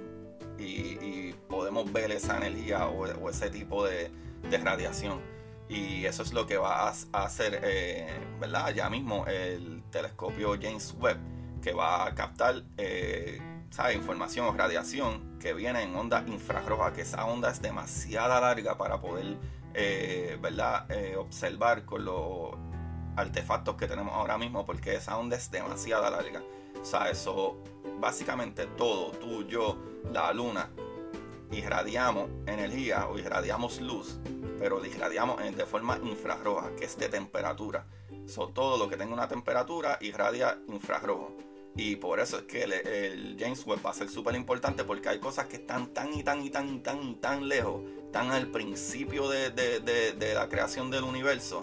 y, 0.58 1.32
podemos 1.48 1.92
ver 1.92 2.10
esa 2.10 2.36
energía 2.38 2.86
o, 2.88 3.28
ese 3.30 3.50
tipo 3.50 3.86
de 3.86 4.10
radiación. 4.62 5.20
Y 5.68 6.04
eso 6.04 6.22
es 6.22 6.32
lo 6.32 6.46
que 6.46 6.56
va 6.58 6.88
a 6.88 7.24
hacer, 7.24 7.60
eh, 7.62 8.06
¿verdad? 8.38 8.74
Ya 8.74 8.90
mismo 8.90 9.26
el 9.26 9.82
telescopio 9.90 10.56
James 10.60 10.94
Webb, 10.98 11.18
que 11.62 11.72
va 11.72 12.06
a 12.06 12.14
captar 12.14 12.62
eh, 12.76 13.40
¿sabes? 13.70 13.96
información 13.96 14.46
o 14.46 14.52
radiación 14.52 15.38
que 15.38 15.54
viene 15.54 15.82
en 15.82 15.96
onda 15.96 16.22
infrarroja, 16.26 16.92
que 16.92 17.02
esa 17.02 17.24
onda 17.24 17.50
es 17.50 17.62
demasiado 17.62 18.40
larga 18.40 18.76
para 18.76 19.00
poder 19.00 19.38
eh, 19.72 20.38
¿verdad? 20.40 20.90
Eh, 20.90 21.16
observar 21.16 21.84
con 21.84 22.04
los 22.04 22.52
artefactos 23.16 23.76
que 23.76 23.86
tenemos 23.86 24.14
ahora 24.14 24.38
mismo, 24.38 24.64
porque 24.64 24.94
esa 24.94 25.16
onda 25.18 25.36
es 25.36 25.50
demasiado 25.50 26.08
larga. 26.10 26.42
O 26.80 26.84
sea, 26.84 27.08
eso 27.10 27.56
básicamente 28.00 28.66
todo, 28.66 29.12
tú, 29.12 29.46
yo, 29.46 29.78
la 30.12 30.32
luna, 30.32 30.70
irradiamos 31.50 32.28
energía 32.46 33.08
o 33.08 33.18
irradiamos 33.18 33.80
luz, 33.80 34.18
pero 34.58 34.84
irradiamos 34.84 35.40
de 35.56 35.66
forma 35.66 35.98
infrarroja, 36.02 36.74
que 36.76 36.84
es 36.84 36.96
de 36.98 37.08
temperatura. 37.08 37.86
So, 38.26 38.48
todo 38.48 38.78
lo 38.78 38.88
que 38.88 38.96
tenga 38.96 39.12
una 39.12 39.28
temperatura 39.28 39.98
irradia 40.00 40.58
infrarrojo. 40.68 41.36
Y 41.76 41.96
por 41.96 42.20
eso 42.20 42.38
es 42.38 42.44
que 42.44 42.62
el, 42.62 43.36
James 43.38 43.66
Webb 43.66 43.84
va 43.84 43.90
a 43.90 43.94
ser 43.94 44.08
súper 44.08 44.34
importante 44.36 44.84
porque 44.84 45.08
hay 45.08 45.18
cosas 45.18 45.46
que 45.46 45.56
están 45.56 45.88
tan 45.88 46.14
y 46.14 46.22
tan 46.22 46.40
y 46.40 46.50
tan 46.50 46.68
y 46.68 46.78
tan 46.78 47.16
tan 47.16 47.48
lejos, 47.48 47.82
tan 48.12 48.30
al 48.30 48.46
principio 48.46 49.28
de, 49.28 49.50
de 49.50 50.34
la 50.34 50.48
creación 50.48 50.90
del 50.90 51.02
universo, 51.02 51.62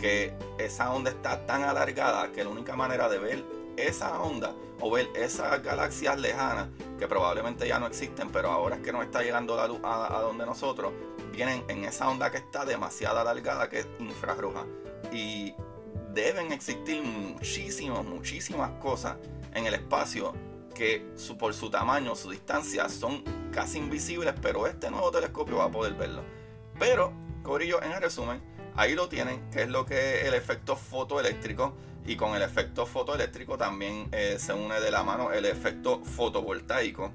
que 0.00 0.32
esa 0.58 0.92
onda 0.92 1.10
está 1.10 1.44
tan 1.46 1.62
alargada 1.62 2.32
que 2.32 2.42
la 2.42 2.50
única 2.50 2.74
manera 2.74 3.08
de 3.08 3.18
ver 3.18 3.44
esa 3.76 4.20
onda 4.20 4.54
o 4.80 4.90
ver 4.90 5.08
esas 5.14 5.62
galaxias 5.62 6.18
lejanas 6.18 6.68
que 6.98 7.06
probablemente 7.06 7.68
ya 7.68 7.78
no 7.78 7.86
existen, 7.86 8.30
pero 8.30 8.50
ahora 8.50 8.76
es 8.76 8.82
que 8.82 8.92
nos 8.92 9.04
está 9.04 9.22
llegando 9.22 9.56
la 9.56 9.66
luz 9.66 9.80
a, 9.82 10.20
donde 10.22 10.46
nosotros, 10.46 10.92
vienen 11.32 11.64
en 11.68 11.84
esa 11.84 12.08
onda 12.08 12.30
que 12.30 12.38
está 12.38 12.64
demasiado 12.64 13.20
alargada, 13.20 13.68
que 13.68 13.80
es 13.80 13.88
infrarroja. 13.98 14.64
Y 15.12 15.54
deben 16.12 16.52
existir 16.52 17.02
muchísimas, 17.02 18.04
muchísimas 18.04 18.70
cosas 18.80 19.16
en 19.54 19.66
el 19.66 19.74
espacio 19.74 20.34
que 20.74 21.06
por 21.38 21.52
su 21.52 21.70
tamaño, 21.70 22.14
su 22.16 22.30
distancia, 22.30 22.88
son 22.88 23.22
casi 23.52 23.78
invisibles, 23.78 24.34
pero 24.40 24.66
este 24.66 24.90
nuevo 24.90 25.10
telescopio 25.10 25.58
va 25.58 25.64
a 25.64 25.70
poder 25.70 25.94
verlo. 25.94 26.22
Pero, 26.78 27.12
Corillo, 27.42 27.82
en 27.82 28.00
resumen, 28.00 28.40
ahí 28.76 28.94
lo 28.94 29.08
tienen, 29.08 29.40
que 29.50 29.62
es 29.62 29.68
lo 29.68 29.86
que 29.86 30.20
es 30.20 30.26
el 30.26 30.34
efecto 30.34 30.76
fotoeléctrico 30.76 31.74
y 32.06 32.16
con 32.16 32.34
el 32.34 32.42
efecto 32.42 32.86
fotoeléctrico 32.86 33.58
también 33.58 34.08
eh, 34.12 34.36
se 34.38 34.52
une 34.52 34.80
de 34.80 34.90
la 34.90 35.02
mano 35.02 35.32
el 35.32 35.44
efecto 35.44 36.02
fotovoltaico, 36.04 37.12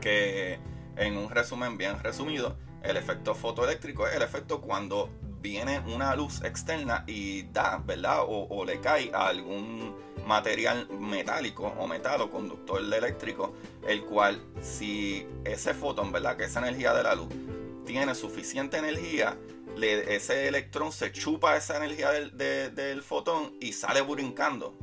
que 0.00 0.58
en 0.96 1.16
un 1.16 1.30
resumen 1.30 1.78
bien 1.78 1.98
resumido, 2.02 2.56
el 2.82 2.96
efecto 2.96 3.34
fotoeléctrico 3.34 4.06
es 4.06 4.16
el 4.16 4.22
efecto 4.22 4.60
cuando 4.60 5.08
viene 5.40 5.80
una 5.80 6.14
luz 6.14 6.42
externa 6.42 7.04
y 7.06 7.42
da, 7.42 7.82
¿verdad? 7.84 8.24
O, 8.26 8.64
le 8.64 8.80
cae 8.80 9.10
a 9.12 9.26
algún 9.26 9.94
material 10.26 10.88
metálico 10.90 11.74
o 11.78 11.86
metal 11.86 12.20
o 12.20 12.30
conductor 12.30 12.80
eléctrico, 12.80 13.54
el 13.86 14.04
cual 14.04 14.40
si 14.60 15.26
ese 15.44 15.74
fotón, 15.74 16.12
¿verdad? 16.12 16.36
Que 16.36 16.44
esa 16.44 16.60
energía 16.60 16.94
de 16.94 17.02
la 17.02 17.14
luz 17.14 17.28
tiene 17.84 18.14
suficiente 18.14 18.78
energía, 18.78 19.36
ese 19.80 20.48
electrón 20.48 20.92
se 20.92 21.12
chupa 21.12 21.56
esa 21.56 21.76
energía 21.76 22.10
del, 22.10 23.02
fotón 23.02 23.56
y 23.60 23.72
sale 23.72 24.00
brincando. 24.02 24.74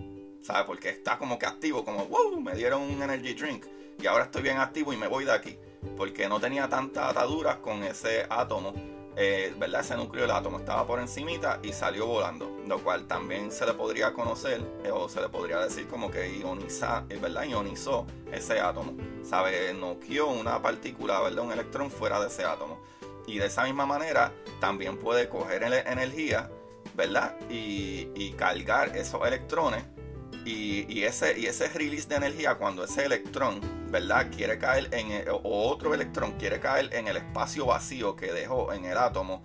¿Sabes? 0.41 0.63
Porque 0.65 0.89
está 0.89 1.17
como 1.17 1.37
que 1.37 1.45
activo, 1.45 1.83
como, 1.83 2.05
wow, 2.05 2.39
me 2.39 2.55
dieron 2.55 2.81
un 2.81 3.03
energy 3.03 3.33
drink 3.33 3.65
y 4.01 4.07
ahora 4.07 4.25
estoy 4.25 4.41
bien 4.41 4.57
activo 4.57 4.93
y 4.93 4.97
me 4.97 5.07
voy 5.07 5.25
de 5.25 5.33
aquí. 5.33 5.57
Porque 5.97 6.29
no 6.29 6.39
tenía 6.39 6.67
tantas 6.69 7.11
ataduras 7.11 7.57
con 7.57 7.83
ese 7.83 8.25
átomo, 8.29 8.73
eh, 9.21 9.53
¿verdad? 9.57 9.81
Ese 9.81 9.97
núcleo 9.97 10.21
del 10.21 10.31
átomo 10.31 10.59
estaba 10.59 10.87
por 10.87 10.97
encimita 11.01 11.59
y 11.61 11.73
salió 11.73 12.05
volando. 12.05 12.57
Lo 12.65 12.79
cual 12.79 13.05
también 13.05 13.51
se 13.51 13.65
le 13.65 13.73
podría 13.73 14.13
conocer, 14.13 14.61
eh, 14.85 14.91
o 14.91 15.09
se 15.09 15.19
le 15.19 15.27
podría 15.27 15.59
decir 15.59 15.87
como 15.89 16.09
que 16.09 16.37
ioniza, 16.37 17.03
eh, 17.09 17.19
¿verdad? 17.21 17.43
Ionizó 17.43 18.07
ese 18.31 18.61
átomo. 18.61 18.93
¿Sabes? 19.23 19.75
Noqueó 19.75 20.27
una 20.27 20.61
partícula, 20.61 21.19
¿verdad? 21.19 21.43
Un 21.43 21.51
electrón 21.51 21.91
fuera 21.91 22.17
de 22.21 22.27
ese 22.27 22.45
átomo. 22.45 22.79
Y 23.27 23.39
de 23.39 23.47
esa 23.47 23.65
misma 23.65 23.85
manera 23.85 24.31
también 24.61 24.97
puede 24.97 25.27
coger 25.27 25.63
energía, 25.63 26.49
¿verdad? 26.95 27.35
Y, 27.49 28.31
cargar 28.37 28.95
esos 28.95 29.27
electrones. 29.27 29.83
Y, 30.51 31.03
ese, 31.03 31.39
y 31.39 31.45
ese 31.45 31.69
release 31.69 32.07
de 32.07 32.15
energía, 32.15 32.55
cuando 32.55 32.83
ese 32.83 33.05
electrón, 33.05 33.61
¿verdad? 33.91 34.31
Quiere 34.35 34.57
caer 34.57 34.89
en, 34.91 35.29
o 35.29 35.69
otro 35.69 35.93
electrón 35.93 36.31
quiere 36.39 36.59
caer 36.59 36.91
en 36.91 37.07
el 37.07 37.17
espacio 37.17 37.67
vacío 37.67 38.15
que 38.15 38.33
dejó 38.33 38.73
en 38.73 38.85
el 38.85 38.97
átomo, 38.97 39.43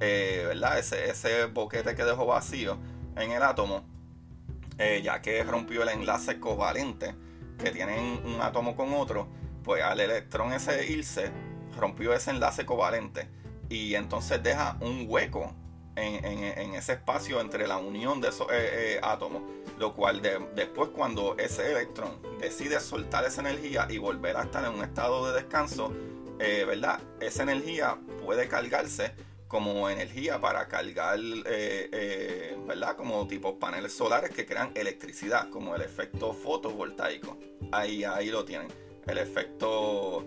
eh, 0.00 0.44
¿verdad? 0.46 0.78
Ese, 0.78 1.10
ese 1.10 1.44
boquete 1.44 1.94
que 1.94 2.04
dejó 2.04 2.24
vacío 2.24 2.78
en 3.16 3.32
el 3.32 3.42
átomo, 3.42 3.84
eh, 4.78 5.02
ya 5.04 5.20
que 5.20 5.44
rompió 5.44 5.82
el 5.82 5.90
enlace 5.90 6.40
covalente 6.40 7.14
que 7.58 7.70
tienen 7.70 8.22
un 8.24 8.40
átomo 8.40 8.74
con 8.76 8.94
otro, 8.94 9.28
pues 9.62 9.82
al 9.82 10.00
electrón 10.00 10.54
ese 10.54 10.90
irse, 10.90 11.32
rompió 11.78 12.14
ese 12.14 12.30
enlace 12.30 12.64
covalente 12.64 13.28
y 13.68 13.94
entonces 13.94 14.42
deja 14.42 14.78
un 14.80 15.04
hueco 15.06 15.52
en, 15.96 16.74
ese 16.74 16.94
espacio 16.94 17.40
entre 17.40 17.66
la 17.66 17.78
unión 17.78 18.20
de 18.20 18.28
esos 18.28 18.46
eh, 18.50 18.94
eh, 18.96 19.00
átomos, 19.02 19.42
lo 19.78 19.94
cual 19.94 20.22
después 20.54 20.90
cuando 20.90 21.36
ese 21.38 21.72
electrón 21.72 22.20
decide 22.38 22.80
soltar 22.80 23.24
esa 23.24 23.40
energía 23.40 23.86
y 23.90 23.98
volver 23.98 24.36
a 24.36 24.44
estar 24.44 24.64
en 24.64 24.72
un 24.72 24.84
estado 24.84 25.26
de 25.28 25.40
descanso, 25.40 25.92
eh, 26.38 26.64
¿verdad? 26.66 27.00
Esa 27.20 27.42
energía 27.42 27.98
puede 28.24 28.48
cargarse 28.48 29.12
como 29.48 29.88
energía 29.88 30.40
para 30.40 30.66
cargar, 30.68 31.18
¿verdad? 31.20 32.96
Como 32.96 33.26
tipo 33.26 33.58
paneles 33.58 33.96
solares 33.96 34.30
que 34.30 34.44
crean 34.44 34.72
electricidad, 34.74 35.48
como 35.50 35.74
el 35.76 35.82
efecto 35.82 36.32
fotovoltaico. 36.32 37.38
Ahí, 37.72 38.04
ahí 38.04 38.28
lo 38.28 38.44
tienen 38.44 38.68
el 39.06 39.18
efecto 39.18 40.26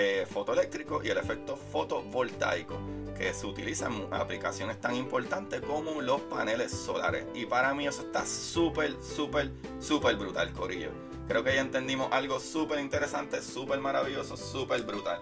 eh, 0.00 0.26
fotoeléctrico 0.26 1.02
y 1.04 1.08
el 1.08 1.18
efecto 1.18 1.56
fotovoltaico, 1.56 2.78
que 3.16 3.34
se 3.34 3.46
utilizan 3.46 3.92
en 3.92 4.14
aplicaciones 4.14 4.80
tan 4.80 4.94
importantes 4.96 5.60
como 5.60 6.00
los 6.00 6.22
paneles 6.22 6.72
solares. 6.72 7.26
Y 7.34 7.44
para 7.44 7.74
mí 7.74 7.86
eso 7.86 8.00
está 8.02 8.24
súper, 8.24 8.96
súper, 9.02 9.50
súper 9.78 10.16
brutal, 10.16 10.52
Corillo. 10.52 10.90
Creo 11.28 11.44
que 11.44 11.54
ya 11.54 11.60
entendimos 11.60 12.08
algo 12.12 12.40
súper 12.40 12.80
interesante, 12.80 13.42
súper 13.42 13.78
maravilloso, 13.78 14.36
súper 14.36 14.82
brutal. 14.82 15.20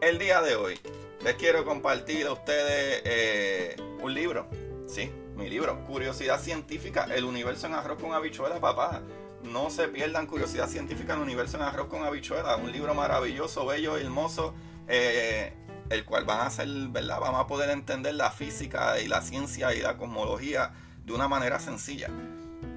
El 0.00 0.18
día 0.18 0.42
de 0.42 0.56
hoy 0.56 0.78
les 1.22 1.36
quiero 1.36 1.64
compartir 1.64 2.26
a 2.26 2.32
ustedes 2.32 3.02
eh, 3.04 3.76
un 4.02 4.12
libro. 4.12 4.48
Sí, 4.86 5.10
mi 5.36 5.48
libro, 5.48 5.84
Curiosidad 5.84 6.40
Científica, 6.40 7.06
el 7.14 7.24
universo 7.24 7.68
en 7.68 7.74
arroz 7.74 8.00
con 8.00 8.12
habichuela, 8.12 8.60
papá 8.60 9.02
no 9.42 9.70
se 9.70 9.88
pierdan 9.88 10.26
Curiosidad 10.26 10.68
Científica 10.68 11.12
en 11.14 11.20
el 11.20 11.24
Universo 11.24 11.56
en 11.56 11.62
Arroz 11.62 11.88
con 11.88 12.04
Habichuela, 12.04 12.56
un 12.56 12.72
libro 12.72 12.94
maravilloso, 12.94 13.66
bello, 13.66 13.96
hermoso, 13.96 14.54
eh, 14.88 15.52
el 15.90 16.04
cual 16.04 16.24
van 16.24 16.40
a 16.40 16.46
hacer, 16.46 16.68
¿verdad? 16.88 17.20
Vamos 17.20 17.40
a 17.40 17.46
poder 17.46 17.70
entender 17.70 18.14
la 18.14 18.30
física 18.30 19.00
y 19.00 19.08
la 19.08 19.22
ciencia 19.22 19.74
y 19.74 19.80
la 19.80 19.96
cosmología 19.96 20.72
de 21.04 21.12
una 21.12 21.28
manera 21.28 21.58
sencilla. 21.58 22.08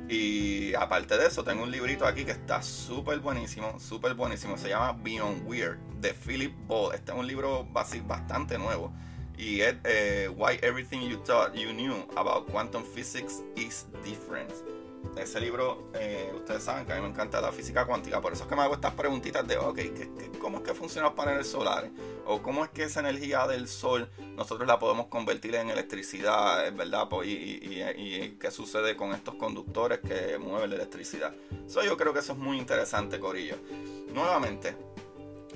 Y 0.07 0.73
aparte 0.73 1.17
de 1.17 1.27
eso, 1.27 1.43
tengo 1.43 1.63
un 1.63 1.71
librito 1.71 2.05
aquí 2.05 2.25
que 2.25 2.31
está 2.31 2.63
súper 2.63 3.19
buenísimo, 3.19 3.79
súper 3.79 4.15
buenísimo. 4.15 4.57
Se 4.57 4.69
llama 4.69 4.93
Beyond 4.93 5.47
Weird, 5.47 5.77
de 6.01 6.13
Philip 6.13 6.53
Ball. 6.67 6.95
Este 6.95 7.11
es 7.11 7.17
un 7.17 7.27
libro 7.27 7.67
bastante 7.71 8.57
nuevo. 8.57 8.91
Y 9.37 9.61
es 9.61 9.75
eh, 9.83 10.27
Why 10.35 10.59
Everything 10.63 11.07
You 11.07 11.17
Thought 11.17 11.53
You 11.53 11.69
Knew 11.71 12.07
About 12.15 12.49
Quantum 12.49 12.83
Physics 12.83 13.43
is 13.55 13.85
Different 14.03 14.51
ese 15.17 15.39
libro, 15.39 15.89
eh, 15.93 16.31
ustedes 16.35 16.63
saben 16.63 16.85
que 16.85 16.93
a 16.93 16.95
mí 16.95 17.01
me 17.01 17.09
encanta 17.09 17.41
la 17.41 17.51
física 17.51 17.85
cuántica, 17.85 18.21
por 18.21 18.33
eso 18.33 18.43
es 18.43 18.49
que 18.49 18.55
me 18.55 18.61
hago 18.61 18.73
estas 18.73 18.93
preguntitas 18.93 19.47
de, 19.47 19.57
ok, 19.57 19.79
cómo 20.39 20.57
es 20.57 20.63
que 20.63 20.73
funcionan 20.73 21.11
los 21.11 21.13
paneles 21.13 21.47
solares? 21.47 21.91
¿O 22.25 22.41
cómo 22.41 22.63
es 22.63 22.71
que 22.71 22.83
esa 22.83 22.99
energía 22.99 23.47
del 23.47 23.67
sol 23.67 24.09
nosotros 24.35 24.67
la 24.67 24.79
podemos 24.79 25.07
convertir 25.07 25.55
en 25.55 25.69
electricidad, 25.69 26.71
¿verdad? 26.73 27.07
Y, 27.23 28.37
qué 28.39 28.51
sucede 28.51 28.95
con 28.95 29.13
estos 29.13 29.35
conductores 29.35 29.99
que 29.99 30.37
mueven 30.37 30.69
la 30.69 30.75
electricidad. 30.77 31.33
Eso 31.65 31.83
yo 31.83 31.97
creo 31.97 32.13
que 32.13 32.19
eso 32.19 32.33
es 32.33 32.39
muy 32.39 32.57
interesante, 32.57 33.19
Corillo. 33.19 33.55
Nuevamente, 34.13 34.75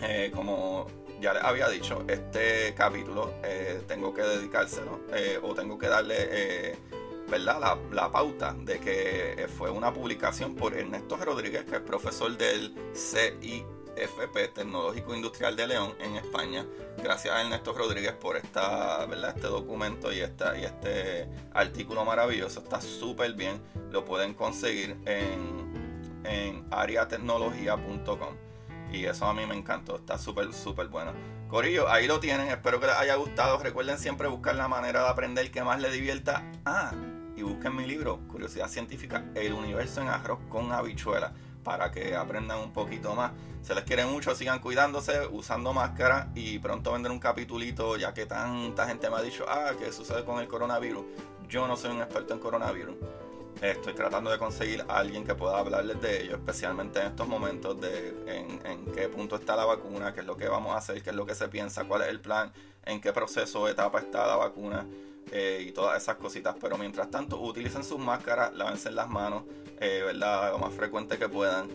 eh, 0.01 0.32
como 0.36 0.88
ya 1.21 1.34
les 1.34 1.43
había 1.43 1.69
dicho, 1.69 2.03
este 2.08 2.73
capítulo 2.75 3.36
eh, 3.43 3.82
tengo 3.88 4.13
que 4.13 4.23
dedicárselo 4.23 4.99
o 5.43 5.53
tengo 5.53 5.77
que 5.77 5.88
darle 5.88 6.77
¿verdad? 7.33 7.79
La, 7.91 8.11
pauta 8.11 8.55
de 8.59 8.79
que 8.79 9.47
fue 9.57 9.71
una 9.71 9.91
publicación 9.91 10.53
por 10.53 10.75
Ernesto 10.75 11.17
Rodríguez, 11.17 11.65
que 11.65 11.77
es 11.77 11.81
profesor 11.81 12.37
del 12.37 12.75
CIFP, 12.93 14.53
Tecnológico 14.53 15.15
Industrial 15.15 15.55
de 15.55 15.65
León, 15.65 15.95
en 15.99 16.15
España. 16.15 16.63
Gracias 17.01 17.33
a 17.33 17.41
Ernesto 17.41 17.73
Rodríguez 17.73 18.13
por 18.13 18.37
esta, 18.37 19.03
¿verdad? 19.07 19.33
este 19.35 19.47
documento 19.47 20.13
y, 20.13 20.19
esta, 20.19 20.55
y 20.59 20.65
este 20.65 21.27
artículo 21.55 22.05
maravilloso. 22.05 22.59
Está 22.59 22.79
súper 22.79 23.33
bien. 23.33 23.59
Lo 23.89 24.05
pueden 24.05 24.35
conseguir 24.35 24.95
en, 25.05 26.21
en 26.25 26.63
ariatecnología.com. 26.69 28.35
Y 28.91 29.05
eso 29.05 29.25
a 29.25 29.33
mí 29.33 29.43
me 29.47 29.55
encantó. 29.55 29.95
Está 29.95 30.19
súper, 30.19 30.53
súper 30.53 30.87
bueno. 30.89 31.13
Corillo, 31.47 31.89
ahí 31.89 32.05
lo 32.05 32.19
tienen. 32.19 32.49
Espero 32.49 32.79
que 32.79 32.85
les 32.85 32.95
haya 32.95 33.15
gustado. 33.15 33.57
Recuerden 33.57 33.97
siempre 33.97 34.27
buscar 34.27 34.53
la 34.53 34.67
manera 34.67 35.01
de 35.01 35.09
aprender 35.09 35.49
que 35.49 35.63
más 35.63 35.81
les 35.81 35.93
divierta. 35.93 36.43
Ah, 36.63 36.93
busquen 37.43 37.75
mi 37.75 37.86
libro, 37.86 38.19
Curiosidad 38.27 38.67
Científica, 38.67 39.25
El 39.36 39.53
Universo 39.53 40.01
en 40.01 40.08
Arroz 40.08 40.39
con 40.49 40.71
Habichuela. 40.71 41.34
para 41.63 41.91
que 41.91 42.13
aprendan 42.13 42.60
un 42.60 42.73
poquito 42.73 43.15
más. 43.15 43.32
Se 43.62 43.73
les 43.73 43.86
quiere 43.86 44.06
mucho, 44.06 44.36
sigan 44.36 44.60
cuidándose, 44.60 45.25
usando 45.32 45.71
máscara 45.71 46.29
y 46.36 46.60
pronto 46.60 46.91
vendré 46.91 47.13
un 47.13 47.19
capitulito, 47.19 47.95
ya 47.95 48.13
que 48.13 48.25
tanta 48.25 48.86
gente 48.86 49.10
me 49.10 49.15
ha 49.15 49.21
dicho, 49.21 49.45
ah, 49.47 49.71
¿qué 49.79 49.93
sucede 49.93 50.25
con 50.25 50.41
el 50.41 50.47
coronavirus? 50.49 51.06
Yo 51.47 51.65
no 51.65 51.77
soy 51.77 51.91
un 51.91 52.01
experto 52.01 52.34
en 52.34 52.39
coronavirus. 52.41 52.95
Estoy 53.62 53.93
tratando 53.93 54.29
de 54.29 54.38
conseguir 54.38 54.84
a 54.89 54.97
alguien 54.97 55.23
que 55.23 55.36
pueda 55.36 55.58
hablarles 55.58 56.01
de 56.01 56.23
ello, 56.23 56.36
especialmente 56.36 56.99
en 56.99 57.08
estos 57.08 57.29
momentos 57.29 57.79
de 57.79 58.10
en, 58.27 58.65
en, 58.65 58.86
qué 58.91 59.08
punto 59.08 59.38
está 59.38 59.56
la 59.56 59.63
vacuna, 59.63 60.13
qué 60.13 60.19
es 60.19 60.25
lo 60.25 60.36
que 60.36 60.49
vamos 60.49 60.75
a 60.75 60.79
hacer, 60.79 61.01
qué 61.01 61.12
es 61.12 61.15
lo 61.15 61.25
que 61.25 61.34
se 61.34 61.47
piensa, 61.47 61.86
cuál 61.86 62.01
es 62.01 62.10
el 62.10 62.19
plan, 62.19 62.51
en 62.84 62.99
qué 62.99 63.13
proceso 63.13 63.62
o 63.62 63.67
etapa 63.69 63.99
está 63.99 64.27
la 64.27 64.36
vacuna 64.36 64.86
eh, 65.31 65.65
y 65.67 65.71
todas 65.71 66.01
esas 66.01 66.15
cositas. 66.17 66.55
Pero 66.59 66.77
mientras 66.77 67.09
tanto, 67.09 67.39
utilicen 67.39 67.83
sus 67.83 67.99
máscaras, 67.99 68.53
lávense 68.53 68.91
las 68.91 69.09
manos, 69.09 69.43
eh, 69.79 70.01
¿verdad? 70.05 70.51
Lo 70.51 70.59
más 70.59 70.73
frecuente 70.73 71.17
que 71.17 71.29
puedan. 71.29 71.67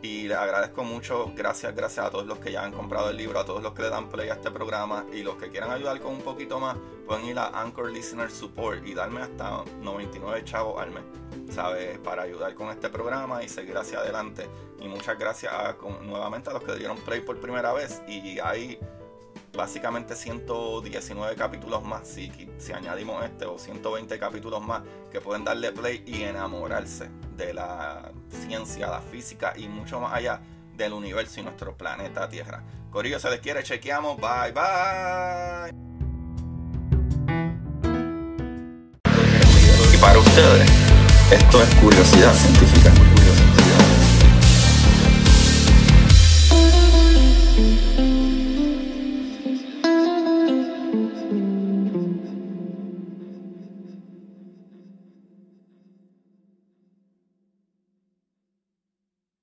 Y 0.00 0.28
les 0.28 0.36
agradezco 0.36 0.84
mucho, 0.84 1.32
gracias, 1.34 1.74
gracias 1.74 2.06
a 2.06 2.10
todos 2.10 2.24
los 2.24 2.38
que 2.38 2.52
ya 2.52 2.62
han 2.62 2.70
comprado 2.70 3.10
el 3.10 3.16
libro, 3.16 3.40
a 3.40 3.44
todos 3.44 3.62
los 3.62 3.72
que 3.72 3.82
le 3.82 3.90
dan 3.90 4.08
play 4.08 4.28
a 4.28 4.34
este 4.34 4.50
programa 4.52 5.04
y 5.12 5.22
los 5.24 5.34
que 5.34 5.48
quieran 5.48 5.72
ayudar 5.72 6.00
con 6.00 6.12
un 6.12 6.20
poquito 6.20 6.60
más, 6.60 6.76
pueden 7.04 7.24
ir 7.24 7.38
a 7.38 7.48
Anchor 7.60 7.90
Listener 7.90 8.30
Support 8.30 8.86
y 8.86 8.94
darme 8.94 9.22
hasta 9.22 9.64
99 9.82 10.44
chavos 10.44 10.80
al 10.80 10.92
mes, 10.92 11.02
¿sabes? 11.50 11.98
Para 11.98 12.22
ayudar 12.22 12.54
con 12.54 12.68
este 12.68 12.88
programa 12.90 13.42
y 13.42 13.48
seguir 13.48 13.76
hacia 13.76 13.98
adelante. 13.98 14.48
Y 14.80 14.86
muchas 14.86 15.18
gracias 15.18 15.52
nuevamente 16.02 16.50
a 16.50 16.52
los 16.52 16.62
que 16.62 16.76
dieron 16.76 16.96
play 16.98 17.20
por 17.20 17.40
primera 17.40 17.72
vez 17.72 18.00
y 18.06 18.38
ahí 18.38 18.78
básicamente 19.52 20.14
119 20.14 21.36
capítulos 21.36 21.84
más, 21.84 22.06
si, 22.06 22.30
si 22.58 22.72
añadimos 22.72 23.24
este, 23.24 23.44
o 23.46 23.58
120 23.58 24.18
capítulos 24.18 24.64
más, 24.64 24.82
que 25.10 25.20
pueden 25.20 25.44
darle 25.44 25.72
play 25.72 26.02
y 26.06 26.22
enamorarse 26.22 27.10
de 27.36 27.54
la 27.54 28.10
ciencia, 28.28 28.88
la 28.88 29.00
física 29.00 29.54
y 29.56 29.68
mucho 29.68 30.00
más 30.00 30.12
allá 30.12 30.40
del 30.76 30.92
universo 30.92 31.40
y 31.40 31.42
nuestro 31.42 31.76
planeta 31.76 32.28
Tierra. 32.28 32.62
Corillo, 32.90 33.18
se 33.18 33.30
les 33.30 33.40
quiere, 33.40 33.62
chequeamos, 33.62 34.16
bye 34.16 34.52
bye. 34.52 35.72
Y 39.92 39.96
para 39.98 40.18
ustedes, 40.18 40.70
esto 41.32 41.62
es 41.62 41.74
curiosidad 41.76 42.32
científica. 42.32 42.90
Curiosidad. 42.90 43.48